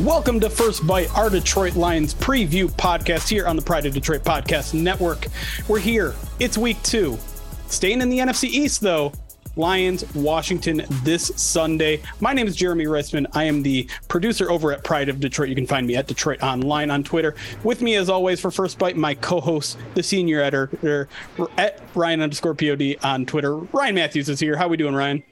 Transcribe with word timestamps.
Welcome 0.00 0.40
to 0.40 0.50
First 0.50 0.82
Byte, 0.82 1.16
our 1.16 1.30
Detroit 1.30 1.76
Lions 1.76 2.14
preview 2.14 2.68
podcast 2.68 3.28
here 3.28 3.46
on 3.46 3.54
the 3.54 3.62
Pride 3.62 3.86
of 3.86 3.94
Detroit 3.94 4.24
Podcast 4.24 4.74
Network. 4.74 5.28
We're 5.68 5.78
here. 5.78 6.14
It's 6.40 6.58
week 6.58 6.82
two. 6.82 7.16
Staying 7.68 8.00
in 8.00 8.08
the 8.08 8.18
NFC 8.18 8.48
East, 8.48 8.80
though. 8.80 9.12
Lions, 9.54 10.04
Washington 10.16 10.84
this 11.04 11.28
Sunday. 11.36 12.02
My 12.18 12.32
name 12.32 12.48
is 12.48 12.56
Jeremy 12.56 12.86
Reisman. 12.86 13.26
I 13.34 13.44
am 13.44 13.62
the 13.62 13.88
producer 14.08 14.50
over 14.50 14.72
at 14.72 14.82
Pride 14.82 15.08
of 15.08 15.20
Detroit. 15.20 15.48
You 15.48 15.54
can 15.54 15.66
find 15.66 15.86
me 15.86 15.94
at 15.94 16.08
DetroitOnLion 16.08 16.92
on 16.92 17.04
Twitter. 17.04 17.36
With 17.62 17.80
me, 17.80 17.94
as 17.94 18.10
always, 18.10 18.40
for 18.40 18.50
First 18.50 18.80
Byte, 18.80 18.96
my 18.96 19.14
co 19.14 19.40
host, 19.40 19.78
the 19.94 20.02
senior 20.02 20.40
editor 20.40 21.08
at 21.56 21.80
Ryan 21.94 22.20
underscore 22.20 22.56
POD 22.56 22.96
on 23.04 23.26
Twitter. 23.26 23.54
Ryan 23.54 23.94
Matthews 23.94 24.28
is 24.28 24.40
here. 24.40 24.56
How 24.56 24.66
are 24.66 24.70
we 24.70 24.76
doing, 24.76 24.96
Ryan? 24.96 25.22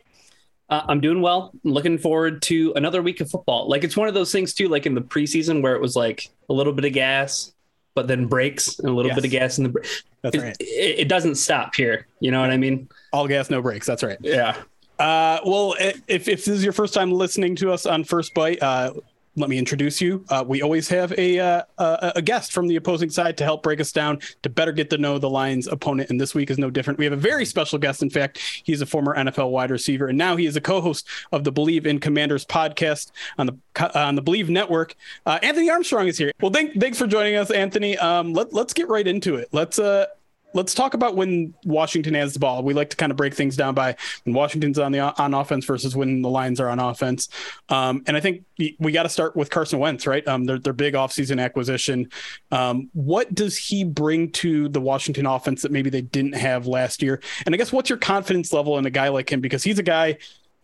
Uh, 0.73 0.87
I'm 0.89 1.01
doing 1.01 1.20
well. 1.20 1.53
I'm 1.67 1.73
looking 1.73 1.98
forward 1.98 2.41
to 2.42 2.73
another 2.77 3.03
week 3.03 3.20
of 3.20 3.31
football. 3.31 3.69
Like 3.69 3.84
it's 3.84 3.95
one 3.95 4.09
of 4.09 4.15
those 4.15 4.33
things 4.33 4.55
too, 4.55 4.69
like 4.69 4.87
in 4.87 4.95
the 4.95 5.03
preseason 5.03 5.61
where 5.61 5.75
it 5.75 5.83
was 5.83 5.97
like 5.97 6.31
a 6.48 6.55
little 6.55 6.73
bit 6.73 6.87
of 6.87 6.95
gas, 6.95 7.53
but 7.95 8.09
then 8.09 8.27
breaks 8.27 8.79
and 8.79 8.89
a 8.89 8.91
little 8.91 9.11
yes. 9.11 9.17
bit 9.17 9.25
of 9.27 9.31
gas 9.31 9.59
in 9.59 9.64
the. 9.64 10.03
That's 10.23 10.34
it, 10.34 10.41
right. 10.41 10.56
It, 10.61 11.01
it, 11.01 11.09
doesn't 11.09 11.34
stop 11.34 11.75
here. 11.75 12.06
You 12.20 12.31
know 12.31 12.41
what 12.41 12.51
I 12.51 12.56
mean? 12.56 12.89
All 13.12 13.29
gas, 13.29 13.51
no 13.51 13.61
breaks. 13.61 13.87
That's 13.87 14.03
right. 14.03 14.17
Yeah. 14.23 14.56
Uh, 14.98 15.41
well, 15.45 15.75
if, 15.79 16.01
if 16.09 16.25
this 16.25 16.48
is 16.48 16.64
your 16.64 16.73
first 16.73 16.95
time 16.95 17.12
listening 17.12 17.55
to 17.57 17.70
us 17.70 17.84
on 17.84 18.03
First 18.03 18.34
Byte, 18.34 18.62
uh, 18.62 18.95
let 19.37 19.49
me 19.49 19.59
introduce 19.59 20.01
you. 20.01 20.25
Uh, 20.29 20.45
we 20.47 20.61
always 20.61 20.89
have 20.89 21.13
a, 21.19 21.39
uh, 21.39 21.63
a, 21.79 22.13
a 22.17 22.23
guest 22.23 22.53
from 22.53 22.67
the 22.67 22.77
opposing 22.77 23.09
side 23.09 23.37
to 23.39 23.45
help 23.45 23.63
break 23.63 23.81
us 23.81 23.91
down 23.91 24.19
to 24.43 24.51
better 24.51 24.73
get 24.73 24.91
to 24.91 24.99
know 24.99 25.19
the 25.19 25.31
Lions' 25.31 25.67
opponent. 25.67 26.11
And 26.11 26.21
this 26.21 26.35
week 26.35 26.51
is 26.51 26.59
no 26.59 26.71
different. 26.71 26.99
We 26.99 27.07
have 27.07 27.15
a 27.15 27.17
very 27.17 27.47
special 27.47 27.79
guest. 27.79 28.03
In 28.03 28.11
fact, 28.11 28.39
he's 28.65 28.83
a 28.83 28.87
former 28.87 29.17
NFL 29.17 29.51
wide 29.51 29.71
receiver, 29.71 30.09
and 30.09 30.19
now 30.19 30.37
he 30.37 30.47
is 30.47 30.57
a 30.57 30.61
co-host 30.61 31.07
of 31.33 31.45
the 31.45 31.53
Bleav 31.53 31.87
in 31.87 31.99
Commanders 31.99 32.45
podcast 32.45 33.13
on 33.39 33.47
the 33.47 33.99
on 33.99 34.15
the 34.17 34.23
Bleav 34.23 34.49
Network. 34.49 34.95
Uh, 35.25 35.39
Anthony 35.43 35.71
Armstrong 35.71 36.09
is 36.09 36.19
here. 36.19 36.33
Well, 36.41 36.51
thank, 36.51 36.79
thanks 36.79 36.99
for 36.99 37.07
joining 37.07 37.37
us, 37.37 37.51
Anthony. 37.51 37.97
Um, 37.97 38.35
let, 38.35 38.53
let's 38.53 38.75
get 38.75 38.89
right 38.89 39.07
into 39.07 39.37
it. 39.37 39.49
Let's 39.53 39.79
uh, 39.79 40.07
let's 40.55 40.75
talk 40.75 40.95
about 40.95 41.17
when 41.17 41.55
Washington 41.64 42.14
has 42.14 42.33
the 42.33 42.39
ball. 42.39 42.62
We 42.62 42.75
like 42.75 42.91
to 42.91 42.97
kind 42.97 43.11
of 43.11 43.17
break 43.17 43.34
things 43.34 43.56
down 43.56 43.75
by 43.75 43.97
when 44.25 44.34
Washington's 44.34 44.79
on 44.79 44.92
the 44.92 45.01
on 45.01 45.35
offense 45.35 45.64
versus 45.64 45.96
when 45.96 46.23
the 46.23 46.29
Lions 46.29 46.61
are 46.61 46.68
on 46.68 46.79
offense. 46.79 47.29
Um, 47.68 48.02
and 48.07 48.17
I 48.17 48.20
think 48.20 48.45
we 48.79 48.92
got 48.92 49.05
to 49.05 49.08
start 49.08 49.36
with 49.36 49.51
Carson 49.51 49.79
Wentz, 49.79 50.07
right? 50.07 50.27
Um, 50.27 50.45
their, 50.45 50.58
their 50.58 50.73
big 50.73 50.95
offseason 50.95 51.42
acquisition. 51.42 52.11
Um, 52.51 52.91
what 52.92 53.35
does 53.35 53.57
he 53.57 53.85
bring 53.85 54.30
to 54.33 54.68
the 54.68 54.80
Washington 54.80 55.27
offense 55.27 55.62
that 55.62 55.73
maybe 55.73 55.91
they 55.91 56.02
didn't 56.02 56.35
have 56.35 56.67
last 56.67 57.02
year? 57.02 57.20
And 57.46 57.55
I 57.55 57.58
guess 57.58 57.73
what's 57.73 57.91
your 57.91 57.98
confidence 57.98 58.52
level 58.52 58.79
in 58.79 58.86
a 58.86 58.91
guy 58.91 59.08
like 59.08 59.30
him? 59.30 59.41
Because 59.41 59.62
he's 59.62 59.79
a 59.79 59.83
guy 59.83 60.18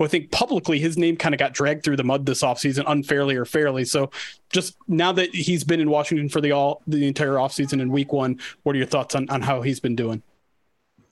I 0.04 0.09
think 0.09 0.31
publicly 0.31 0.78
his 0.78 0.97
name 0.97 1.16
kind 1.16 1.34
of 1.34 1.38
got 1.38 1.53
dragged 1.53 1.84
through 1.84 1.97
the 1.97 2.04
mud 2.04 2.25
this 2.25 2.42
offseason 2.42 2.84
unfairly 2.86 3.36
or 3.36 3.44
fairly. 3.44 3.84
So 3.84 4.10
just 4.50 4.76
now 4.86 5.12
that 5.12 5.34
he's 5.34 5.64
been 5.64 5.81
in 5.81 5.91
Washington 5.91 6.28
for 6.28 6.41
the 6.41 6.53
all 6.53 6.82
the 6.86 7.06
entire 7.06 7.34
offseason 7.34 7.81
in 7.81 7.91
week 7.91 8.12
one, 8.12 8.38
what 8.62 8.75
are 8.75 8.78
your 8.78 8.86
thoughts 8.86 9.14
on, 9.14 9.28
on 9.28 9.42
how 9.42 9.62
he's 9.62 9.81
been 9.81 9.97
doing? 9.97 10.22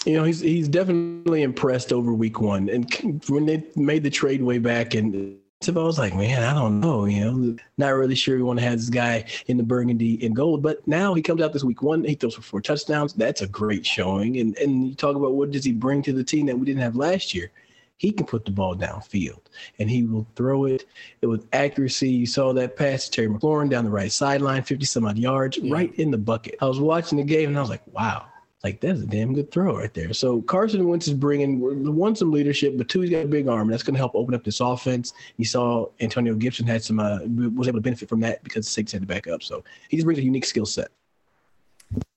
You 0.04 0.14
know, 0.14 0.24
he's 0.24 0.40
he's 0.40 0.68
definitely 0.68 1.42
impressed 1.42 1.92
over 1.92 2.12
week 2.12 2.40
one. 2.40 2.68
And 2.68 3.22
when 3.28 3.46
they 3.46 3.64
made 3.74 4.04
the 4.04 4.10
trade 4.10 4.42
way 4.42 4.58
back 4.58 4.94
and 4.94 5.38
I 5.66 5.70
was 5.72 5.98
like, 5.98 6.14
man, 6.14 6.44
I 6.44 6.54
don't 6.54 6.80
know, 6.80 7.06
you 7.06 7.24
know, 7.24 7.56
not 7.78 7.88
really 7.88 8.14
sure 8.14 8.36
we 8.36 8.42
want 8.42 8.60
to 8.60 8.64
have 8.64 8.78
this 8.78 8.90
guy 8.90 9.24
in 9.46 9.56
the 9.56 9.62
burgundy 9.64 10.24
and 10.24 10.36
gold. 10.36 10.62
But 10.62 10.86
now 10.86 11.14
he 11.14 11.22
comes 11.22 11.42
out 11.42 11.52
this 11.52 11.64
week 11.64 11.82
one, 11.82 12.04
he 12.04 12.14
throws 12.14 12.34
for 12.34 12.42
four 12.42 12.60
touchdowns. 12.60 13.14
That's 13.14 13.40
a 13.40 13.48
great 13.48 13.84
showing. 13.84 14.36
And 14.36 14.56
and 14.58 14.88
you 14.90 14.94
talk 14.94 15.16
about 15.16 15.32
what 15.32 15.50
does 15.50 15.64
he 15.64 15.72
bring 15.72 16.02
to 16.02 16.12
the 16.12 16.22
team 16.22 16.46
that 16.46 16.56
we 16.56 16.66
didn't 16.66 16.82
have 16.82 16.94
last 16.94 17.34
year 17.34 17.50
he 17.98 18.10
can 18.10 18.26
put 18.26 18.44
the 18.44 18.50
ball 18.50 18.76
downfield 18.76 19.40
and 19.78 19.88
he 19.88 20.04
will 20.04 20.26
throw 20.36 20.66
it, 20.66 20.84
it 21.22 21.26
with 21.26 21.46
accuracy. 21.52 22.10
You 22.10 22.26
saw 22.26 22.52
that 22.52 22.76
pass 22.76 23.06
to 23.06 23.10
Terry 23.10 23.28
McLaurin 23.28 23.70
down 23.70 23.84
the 23.84 23.90
right 23.90 24.12
sideline, 24.12 24.62
50 24.62 24.84
some 24.84 25.06
odd 25.06 25.18
yards, 25.18 25.58
yeah. 25.58 25.72
right 25.72 25.94
in 25.94 26.10
the 26.10 26.18
bucket. 26.18 26.56
I 26.60 26.66
was 26.66 26.80
watching 26.80 27.18
the 27.18 27.24
game 27.24 27.48
and 27.48 27.58
I 27.58 27.60
was 27.60 27.70
like, 27.70 27.86
wow, 27.92 28.26
like 28.62 28.80
that's 28.80 29.00
a 29.00 29.06
damn 29.06 29.32
good 29.32 29.50
throw 29.50 29.78
right 29.78 29.94
there. 29.94 30.12
So 30.12 30.42
Carson 30.42 30.86
Wentz 30.86 31.08
is 31.08 31.14
bringing 31.14 31.94
one 31.94 32.16
some 32.16 32.30
leadership, 32.30 32.76
but 32.76 32.88
two 32.88 33.00
he's 33.00 33.10
got 33.10 33.24
a 33.24 33.28
big 33.28 33.48
arm. 33.48 33.62
And 33.62 33.72
that's 33.72 33.82
going 33.82 33.94
to 33.94 33.98
help 33.98 34.14
open 34.14 34.34
up 34.34 34.44
this 34.44 34.60
offense. 34.60 35.12
You 35.36 35.44
saw 35.44 35.86
Antonio 36.00 36.34
Gibson 36.34 36.66
had 36.66 36.82
some 36.82 36.98
uh, 36.98 37.20
was 37.54 37.68
able 37.68 37.78
to 37.78 37.82
benefit 37.82 38.08
from 38.08 38.20
that 38.20 38.42
because 38.44 38.66
the 38.66 38.72
Saints 38.72 38.92
had 38.92 39.02
to 39.02 39.06
back 39.06 39.26
up. 39.26 39.42
So 39.42 39.64
he 39.88 39.96
just 39.96 40.04
brings 40.04 40.18
a 40.18 40.24
unique 40.24 40.44
skill 40.44 40.66
set. 40.66 40.88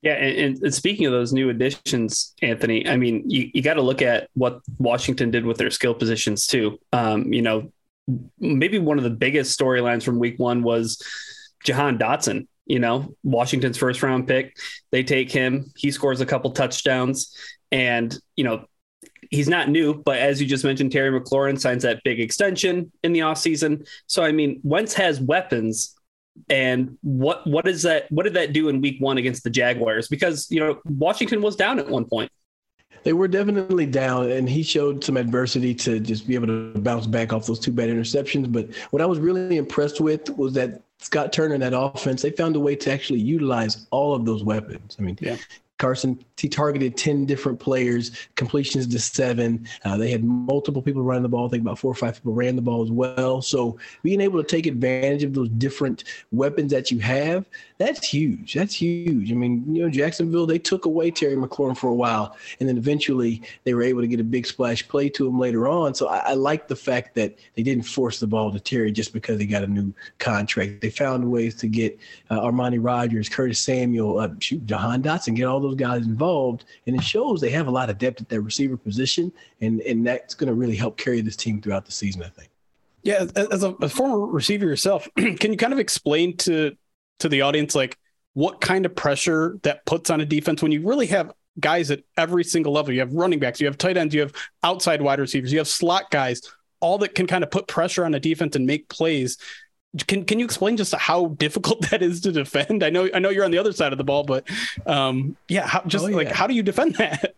Yeah, 0.02 0.14
and, 0.14 0.58
and, 0.62 0.74
speaking 0.74 1.06
of 1.06 1.12
those 1.12 1.32
new 1.32 1.50
additions, 1.50 2.34
Anthony, 2.42 2.88
I 2.88 2.96
mean, 2.96 3.22
you, 3.28 3.50
you 3.52 3.62
got 3.62 3.74
to 3.74 3.82
look 3.82 4.02
at 4.02 4.28
what 4.34 4.60
Washington 4.78 5.30
did 5.30 5.44
with 5.44 5.58
their 5.58 5.70
skill 5.70 5.94
positions 5.94 6.46
too. 6.46 6.78
Um, 6.92 7.32
you 7.32 7.42
know, 7.42 7.70
maybe 8.38 8.78
one 8.78 8.98
of 8.98 9.04
the 9.04 9.10
biggest 9.10 9.58
storylines 9.58 10.02
from 10.02 10.18
Week 10.18 10.38
One 10.38 10.62
was 10.62 11.02
Jahan 11.64 11.98
Dotson. 11.98 12.46
You 12.66 12.78
know, 12.78 13.14
Washington's 13.22 13.78
first 13.78 14.02
round 14.02 14.26
pick. 14.26 14.56
They 14.90 15.02
take 15.02 15.30
him. 15.30 15.72
He 15.76 15.90
scores 15.90 16.20
a 16.20 16.26
couple 16.26 16.50
touchdowns, 16.52 17.36
and 17.70 18.16
you 18.36 18.44
know, 18.44 18.64
he's 19.30 19.48
not 19.48 19.68
new, 19.68 20.02
but 20.02 20.18
as 20.18 20.40
you 20.40 20.46
just 20.46 20.64
mentioned, 20.64 20.92
Terry 20.92 21.18
McLaurin 21.18 21.58
signs 21.58 21.82
that 21.82 22.02
big 22.04 22.20
extension 22.20 22.92
in 23.02 23.12
the 23.12 23.20
offseason. 23.20 23.86
So, 24.06 24.22
I 24.22 24.32
mean, 24.32 24.60
Wentz 24.62 24.94
has 24.94 25.20
weapons 25.20 25.94
and 26.48 26.96
what 27.02 27.46
what 27.46 27.66
is 27.68 27.82
that? 27.82 28.10
What 28.10 28.24
did 28.24 28.34
that 28.34 28.52
do 28.52 28.68
in 28.68 28.80
Week 28.80 28.96
One 29.00 29.18
against 29.18 29.44
the 29.44 29.50
Jaguars? 29.50 30.08
Because 30.08 30.50
you 30.50 30.60
know 30.60 30.80
Washington 30.84 31.42
was 31.42 31.56
down 31.56 31.78
at 31.78 31.88
one 31.88 32.04
point. 32.04 32.30
They 33.02 33.12
were 33.14 33.28
definitely 33.28 33.86
down, 33.86 34.30
and 34.30 34.48
he 34.48 34.62
showed 34.62 35.02
some 35.02 35.16
adversity 35.16 35.74
to 35.76 36.00
just 36.00 36.26
be 36.26 36.34
able 36.34 36.48
to 36.48 36.78
bounce 36.80 37.06
back 37.06 37.32
off 37.32 37.46
those 37.46 37.58
two 37.58 37.72
bad 37.72 37.88
interceptions. 37.88 38.52
But 38.52 38.74
what 38.90 39.00
I 39.00 39.06
was 39.06 39.18
really 39.18 39.56
impressed 39.56 40.00
with 40.00 40.28
was 40.36 40.52
that 40.54 40.82
Scott 40.98 41.32
Turner 41.32 41.54
and 41.54 41.62
that 41.62 41.72
offense, 41.74 42.20
they 42.20 42.30
found 42.30 42.56
a 42.56 42.60
way 42.60 42.76
to 42.76 42.92
actually 42.92 43.20
utilize 43.20 43.86
all 43.90 44.14
of 44.14 44.26
those 44.26 44.44
weapons. 44.44 44.96
I 44.98 45.02
mean, 45.02 45.18
yeah. 45.20 45.36
Carson, 45.80 46.22
he 46.38 46.48
targeted 46.48 46.96
10 46.96 47.24
different 47.24 47.58
players, 47.58 48.12
completions 48.36 48.86
to 48.86 48.98
seven. 48.98 49.66
Uh, 49.84 49.96
they 49.96 50.10
had 50.10 50.22
multiple 50.22 50.82
people 50.82 51.02
running 51.02 51.22
the 51.22 51.28
ball. 51.28 51.46
I 51.46 51.48
think 51.48 51.62
about 51.62 51.78
four 51.78 51.90
or 51.90 51.94
five 51.94 52.14
people 52.14 52.34
ran 52.34 52.54
the 52.54 52.62
ball 52.62 52.82
as 52.82 52.90
well. 52.90 53.40
So 53.40 53.78
being 54.02 54.20
able 54.20 54.42
to 54.42 54.46
take 54.46 54.66
advantage 54.66 55.24
of 55.24 55.32
those 55.32 55.48
different 55.48 56.04
weapons 56.32 56.70
that 56.72 56.90
you 56.90 56.98
have, 57.00 57.46
that's 57.78 58.06
huge. 58.06 58.52
That's 58.52 58.74
huge. 58.74 59.32
I 59.32 59.34
mean, 59.34 59.64
you 59.74 59.82
know, 59.82 59.90
Jacksonville, 59.90 60.44
they 60.44 60.58
took 60.58 60.84
away 60.84 61.10
Terry 61.10 61.34
McLaurin 61.34 61.76
for 61.76 61.88
a 61.88 61.94
while, 61.94 62.36
and 62.60 62.68
then 62.68 62.76
eventually 62.76 63.42
they 63.64 63.72
were 63.72 63.82
able 63.82 64.02
to 64.02 64.06
get 64.06 64.20
a 64.20 64.24
big 64.24 64.46
splash 64.46 64.86
play 64.86 65.08
to 65.08 65.26
him 65.26 65.38
later 65.38 65.66
on. 65.66 65.94
So 65.94 66.08
I, 66.08 66.18
I 66.18 66.34
like 66.34 66.68
the 66.68 66.76
fact 66.76 67.14
that 67.14 67.38
they 67.54 67.62
didn't 67.62 67.84
force 67.84 68.20
the 68.20 68.26
ball 68.26 68.52
to 68.52 68.60
Terry 68.60 68.92
just 68.92 69.14
because 69.14 69.38
they 69.38 69.46
got 69.46 69.64
a 69.64 69.66
new 69.66 69.94
contract. 70.18 70.82
They 70.82 70.90
found 70.90 71.30
ways 71.30 71.54
to 71.56 71.68
get 71.68 71.98
uh, 72.28 72.40
Armani 72.40 72.78
Rogers, 72.78 73.30
Curtis 73.30 73.58
Samuel, 73.58 74.18
uh, 74.18 74.28
shoot, 74.40 74.66
Jahan 74.66 75.02
Dotson, 75.02 75.34
get 75.34 75.44
all 75.44 75.60
those 75.60 75.69
guys 75.78 76.06
involved. 76.06 76.64
And 76.86 76.96
it 76.96 77.02
shows 77.02 77.40
they 77.40 77.50
have 77.50 77.66
a 77.66 77.70
lot 77.70 77.90
of 77.90 77.98
depth 77.98 78.20
at 78.20 78.28
that 78.28 78.40
receiver 78.40 78.76
position, 78.76 79.32
and, 79.60 79.80
and 79.82 80.06
that's 80.06 80.34
going 80.34 80.48
to 80.48 80.54
really 80.54 80.76
help 80.76 80.96
carry 80.96 81.20
this 81.20 81.36
team 81.36 81.60
throughout 81.60 81.86
the 81.86 81.92
season, 81.92 82.22
I 82.22 82.28
think. 82.28 82.50
Yeah, 83.02 83.26
as 83.34 83.62
a, 83.62 83.70
a 83.80 83.88
former 83.88 84.26
receiver 84.26 84.66
yourself, 84.66 85.08
can 85.16 85.52
you 85.52 85.56
kind 85.56 85.72
of 85.72 85.78
explain 85.78 86.36
to 86.38 86.76
to 87.20 87.28
the 87.28 87.42
audience 87.42 87.74
like 87.74 87.98
what 88.34 88.60
kind 88.60 88.86
of 88.86 88.94
pressure 88.94 89.58
that 89.62 89.84
puts 89.84 90.10
on 90.10 90.20
a 90.20 90.24
defense 90.24 90.62
when 90.62 90.72
you 90.72 90.86
really 90.86 91.06
have 91.06 91.32
guys 91.58 91.90
at 91.90 92.02
every 92.16 92.44
single 92.44 92.72
level. 92.72 92.92
You 92.92 93.00
have 93.00 93.12
running 93.12 93.38
backs, 93.38 93.60
you 93.60 93.66
have 93.66 93.78
tight 93.78 93.96
ends, 93.96 94.14
you 94.14 94.20
have 94.20 94.32
outside 94.62 95.02
wide 95.02 95.20
receivers, 95.20 95.52
you 95.52 95.58
have 95.58 95.68
slot 95.68 96.10
guys, 96.10 96.40
all 96.80 96.98
that 96.98 97.14
can 97.14 97.26
kind 97.26 97.44
of 97.44 97.50
put 97.50 97.68
pressure 97.68 98.04
on 98.04 98.14
a 98.14 98.20
defense 98.20 98.56
and 98.56 98.66
make 98.66 98.88
plays. 98.88 99.36
Can 100.06 100.24
can 100.24 100.38
you 100.38 100.44
explain 100.44 100.76
just 100.76 100.94
how 100.94 101.28
difficult 101.28 101.80
that 101.90 102.02
is 102.02 102.20
to 102.22 102.32
defend? 102.32 102.82
I 102.82 102.90
know 102.90 103.08
I 103.12 103.18
know 103.18 103.30
you're 103.30 103.44
on 103.44 103.50
the 103.50 103.58
other 103.58 103.72
side 103.72 103.92
of 103.92 103.98
the 103.98 104.04
ball, 104.04 104.24
but 104.24 104.48
um, 104.86 105.36
yeah, 105.48 105.66
how, 105.66 105.82
just 105.86 106.04
oh, 106.04 106.08
yeah. 106.08 106.16
like 106.16 106.28
how 106.28 106.46
do 106.46 106.54
you 106.54 106.62
defend 106.62 106.94
that? 106.96 107.34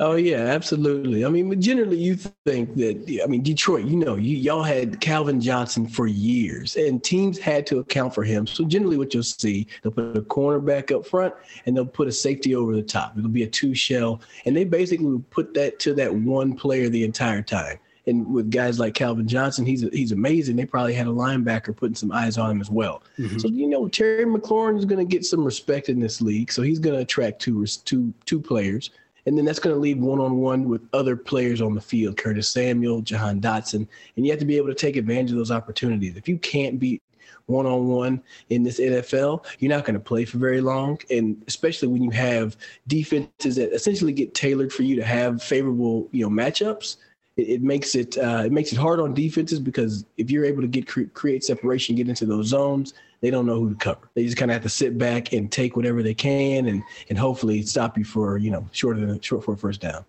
Oh 0.00 0.14
yeah, 0.14 0.38
absolutely. 0.38 1.26
I 1.26 1.28
mean, 1.28 1.60
generally 1.60 1.98
you 1.98 2.16
think 2.16 2.74
that 2.76 3.20
I 3.22 3.26
mean 3.26 3.42
Detroit, 3.42 3.84
you 3.84 3.96
know, 3.96 4.16
you, 4.16 4.34
y'all 4.34 4.62
had 4.62 4.98
Calvin 5.02 5.42
Johnson 5.42 5.86
for 5.86 6.06
years, 6.06 6.76
and 6.76 7.04
teams 7.04 7.38
had 7.38 7.66
to 7.66 7.80
account 7.80 8.14
for 8.14 8.24
him. 8.24 8.46
So 8.46 8.64
generally, 8.64 8.96
what 8.96 9.12
you'll 9.12 9.22
see, 9.22 9.66
they'll 9.82 9.92
put 9.92 10.16
a 10.16 10.22
cornerback 10.22 10.90
up 10.90 11.06
front, 11.06 11.34
and 11.66 11.76
they'll 11.76 11.84
put 11.84 12.08
a 12.08 12.12
safety 12.12 12.54
over 12.54 12.74
the 12.74 12.82
top. 12.82 13.18
It'll 13.18 13.28
be 13.28 13.42
a 13.42 13.46
two 13.46 13.74
shell, 13.74 14.22
and 14.46 14.56
they 14.56 14.64
basically 14.64 15.22
put 15.28 15.52
that 15.52 15.78
to 15.80 15.92
that 15.94 16.14
one 16.14 16.56
player 16.56 16.88
the 16.88 17.04
entire 17.04 17.42
time. 17.42 17.78
And 18.10 18.30
with 18.32 18.50
guys 18.50 18.78
like 18.78 18.94
Calvin 18.94 19.26
Johnson, 19.26 19.64
he's 19.64 19.82
he's 19.92 20.12
amazing. 20.12 20.56
They 20.56 20.66
probably 20.66 20.94
had 20.94 21.06
a 21.06 21.10
linebacker 21.10 21.74
putting 21.74 21.94
some 21.94 22.12
eyes 22.12 22.36
on 22.36 22.50
him 22.50 22.60
as 22.60 22.70
well. 22.70 23.02
Mm-hmm. 23.18 23.38
So 23.38 23.48
you 23.48 23.66
know, 23.68 23.88
Terry 23.88 24.26
McLaurin 24.26 24.76
is 24.76 24.84
going 24.84 24.98
to 24.98 25.10
get 25.10 25.24
some 25.24 25.44
respect 25.44 25.88
in 25.88 26.00
this 26.00 26.20
league. 26.20 26.52
So 26.52 26.62
he's 26.62 26.78
going 26.78 26.96
to 26.96 27.02
attract 27.02 27.40
two 27.40 27.64
two 27.66 28.12
two 28.26 28.40
players 28.40 28.90
and 29.26 29.36
then 29.36 29.44
that's 29.44 29.58
going 29.58 29.74
to 29.74 29.80
leave 29.80 29.98
one 29.98 30.18
on 30.18 30.38
one 30.38 30.64
with 30.64 30.86
other 30.92 31.16
players 31.16 31.60
on 31.60 31.74
the 31.74 31.80
field, 31.80 32.16
Curtis 32.16 32.48
Samuel, 32.48 33.02
Jahan 33.02 33.40
Dotson. 33.40 33.86
And 34.16 34.26
you 34.26 34.32
have 34.32 34.40
to 34.40 34.46
be 34.46 34.56
able 34.56 34.68
to 34.68 34.74
take 34.74 34.96
advantage 34.96 35.30
of 35.30 35.36
those 35.36 35.50
opportunities. 35.50 36.16
If 36.16 36.28
you 36.28 36.38
can't 36.38 36.78
beat 36.78 37.02
one 37.46 37.66
on 37.66 37.88
one 37.88 38.22
in 38.48 38.62
this 38.62 38.80
NFL, 38.80 39.44
you're 39.58 39.70
not 39.70 39.84
going 39.84 39.94
to 39.94 40.00
play 40.00 40.24
for 40.24 40.38
very 40.38 40.60
long. 40.60 40.98
And 41.10 41.42
especially 41.46 41.88
when 41.88 42.02
you 42.02 42.10
have 42.10 42.56
defenses 42.86 43.56
that 43.56 43.72
essentially 43.72 44.12
get 44.12 44.34
tailored 44.34 44.72
for 44.72 44.82
you 44.82 44.96
to 44.96 45.04
have 45.04 45.42
favorable, 45.42 46.08
you 46.12 46.28
know, 46.28 46.30
matchups. 46.30 46.96
It, 47.40 47.48
it 47.48 47.62
makes 47.62 47.94
it 47.94 48.18
uh, 48.18 48.42
it 48.44 48.52
makes 48.52 48.72
it 48.72 48.76
hard 48.76 49.00
on 49.00 49.14
defenses 49.14 49.58
because 49.58 50.04
if 50.16 50.30
you're 50.30 50.44
able 50.44 50.62
to 50.62 50.68
get 50.68 50.86
cre- 50.86 51.04
create 51.14 51.44
separation, 51.44 51.96
get 51.96 52.08
into 52.08 52.26
those 52.26 52.46
zones, 52.46 52.94
they 53.20 53.30
don't 53.30 53.46
know 53.46 53.58
who 53.60 53.70
to 53.70 53.76
cover. 53.76 54.10
They 54.14 54.24
just 54.24 54.36
kind 54.36 54.50
of 54.50 54.54
have 54.54 54.62
to 54.62 54.68
sit 54.68 54.98
back 54.98 55.32
and 55.32 55.50
take 55.50 55.76
whatever 55.76 56.02
they 56.02 56.14
can 56.14 56.66
and 56.66 56.82
and 57.08 57.18
hopefully 57.18 57.62
stop 57.62 57.96
you 57.96 58.04
for 58.04 58.38
you 58.38 58.50
know 58.50 58.66
shorter 58.72 59.04
than 59.04 59.20
short 59.20 59.44
for 59.44 59.54
a 59.54 59.56
first 59.56 59.80
down. 59.80 60.04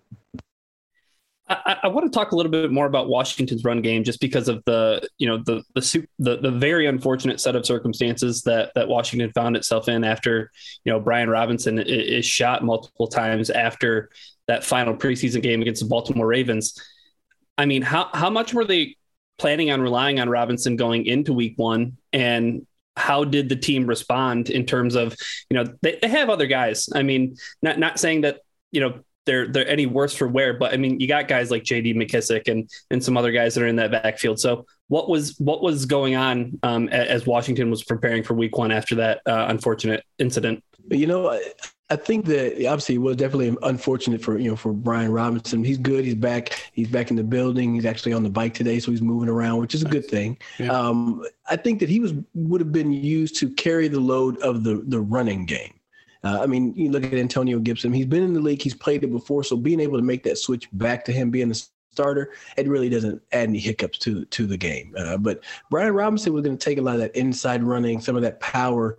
I, 1.50 1.78
I, 1.84 1.88
want 1.90 2.12
to 2.12 2.18
talk 2.18 2.32
a 2.32 2.36
little 2.36 2.52
bit 2.52 2.72
more 2.72 2.86
about 2.86 3.10
Washington's 3.10 3.66
run 3.66 3.82
game, 3.82 4.06
just 4.06 4.22
because 4.22 4.48
of 4.48 4.64
the 4.66 5.08
you 5.18 5.28
know 5.28 5.38
the 5.38 5.64
the 5.76 6.08
the, 6.20 6.38
the 6.38 6.52
very 6.52 6.88
unfortunate 6.88 7.42
set 7.42 7.56
of 7.56 7.66
circumstances 7.66 8.42
that 8.44 8.72
that 8.76 8.88
Washington 8.88 9.32
found 9.34 9.58
itself 9.58 9.90
in 9.90 10.04
after 10.04 10.52
you 10.86 10.92
know 10.92 11.00
Brian 11.00 11.30
Robinson 11.30 11.80
is, 11.80 11.86
is 11.88 12.26
shot 12.26 12.64
multiple 12.64 13.08
times 13.08 13.50
after 13.50 14.10
that 14.48 14.64
final 14.64 14.96
preseason 14.96 15.42
game 15.42 15.62
against 15.62 15.82
the 15.82 15.88
Baltimore 15.88 16.28
Ravens. 16.28 16.80
I 17.58 17.66
mean, 17.66 17.82
how 17.82 18.10
how 18.14 18.30
much 18.30 18.54
were 18.54 18.66
they 18.66 18.96
planning 19.38 19.72
on 19.72 19.82
relying 19.82 20.20
on 20.20 20.30
Robinson 20.30 20.76
going 20.76 21.06
into 21.06 21.34
Week 21.34 21.54
One, 21.58 21.98
and 22.14 22.66
how 22.96 23.24
did 23.24 23.50
the 23.50 23.56
team 23.56 23.88
respond 23.88 24.50
in 24.50 24.66
terms 24.66 24.96
of 24.96 25.16
you 25.50 25.56
know 25.56 25.74
they, 25.82 25.98
they 26.02 26.08
have 26.08 26.30
other 26.30 26.48
guys. 26.48 26.90
I 26.94 27.04
mean 27.04 27.36
not 27.62 27.80
not 27.80 28.00
saying 28.00 28.22
that 28.22 28.42
you 28.72 28.82
know 28.82 29.00
they're 29.26 29.48
they're 29.48 29.68
any 29.68 29.86
worse 29.86 30.16
for 30.16 30.28
wear 30.28 30.56
but 30.56 30.74
i 30.74 30.78
mean 30.78 31.00
you 31.00 31.08
got 31.08 31.28
guys 31.28 31.52
like 31.52 31.64
jd 31.64 31.96
McKissic 31.96 32.48
and 32.48 32.68
and 32.90 33.04
some 33.04 33.16
other 33.16 33.32
guys 33.32 33.54
that 33.54 33.64
are 33.64 33.68
in 33.68 33.76
that 33.76 33.92
backfield. 33.92 34.40
So 34.40 34.66
what 34.88 35.10
was 35.10 35.38
what 35.40 35.62
was 35.62 35.86
going 35.86 36.16
on 36.16 36.60
um, 36.64 36.90
as 36.90 37.26
washington 37.26 37.70
was 37.70 37.84
preparing 37.84 38.24
for 38.24 38.34
week 38.34 38.58
one 38.58 38.72
after 38.72 38.96
that 38.96 39.22
uh, 39.26 39.46
unfortunate 39.50 40.04
incident? 40.18 40.64
You 40.90 41.08
know 41.08 41.40
I 41.92 41.98
think 41.98 42.26
that 42.28 42.54
obviously 42.68 42.96
it 42.96 43.00
was 43.00 43.18
definitely 43.18 43.54
unfortunate 43.64 44.22
for 44.22 44.38
you 44.40 44.50
know 44.50 44.56
for 44.56 44.72
Brian 44.72 45.12
Robinson. 45.12 45.62
He's 45.62 45.78
good. 45.78 46.06
He's 46.06 46.16
back. 46.16 46.72
He's 46.72 46.88
back 46.88 47.10
in 47.10 47.18
the 47.18 47.24
building. 47.24 47.76
He's 47.76 47.86
actually 47.86 48.14
on 48.14 48.24
the 48.24 48.30
bike 48.30 48.54
today, 48.54 48.80
so 48.80 48.92
he's 48.92 49.02
moving 49.02 49.28
around, 49.28 49.60
which 49.60 49.76
is 49.76 49.84
a 49.84 49.90
good 49.90 50.06
thing. 50.06 50.38
Yeah. 50.58 50.72
Um, 50.72 51.26
I 51.50 51.58
think 51.58 51.82
that 51.82 51.90
he 51.90 52.00
was 52.00 52.14
would 52.34 52.62
have 52.62 52.72
been 52.72 52.94
used 52.94 53.36
to 53.38 53.50
carry 53.50 53.90
the 53.90 54.00
load 54.00 54.38
of 54.38 54.64
the 54.64 54.84
the 54.88 55.02
running 55.02 55.46
game. 55.46 55.74
Uh, 56.24 56.40
I 56.42 56.46
mean, 56.46 56.74
you 56.76 56.92
look 56.92 57.04
at 57.04 57.14
Antonio 57.14 57.60
Gibson. 57.60 57.92
He's 57.92 58.06
been 58.06 58.24
in 58.24 58.34
the 58.34 58.40
league. 58.40 58.62
He's 58.62 58.74
played 58.74 59.04
it 59.04 59.12
before, 59.12 59.44
so 59.44 59.58
being 59.58 59.82
able 59.82 59.98
to 59.98 60.04
make 60.04 60.24
that 60.24 60.38
switch 60.38 60.70
back 60.72 61.04
to 61.06 61.12
him 61.12 61.30
being 61.30 61.50
the 61.50 61.68
starter, 61.92 62.32
it 62.56 62.70
really 62.70 62.88
doesn't 62.88 63.22
add 63.34 63.50
any 63.50 63.60
hiccups 63.60 63.98
to 64.00 64.24
to 64.24 64.48
the 64.48 64.56
game. 64.56 64.96
Uh, 64.98 65.18
but 65.18 65.44
Brian 65.70 65.94
Robinson 65.94 66.32
was 66.32 66.44
going 66.44 66.58
to 66.58 66.64
take 66.64 66.78
a 66.78 66.82
lot 66.82 66.96
of 66.96 67.02
that 67.02 67.16
inside 67.18 67.64
running, 67.64 68.00
some 68.00 68.16
of 68.16 68.22
that 68.22 68.40
power 68.40 68.98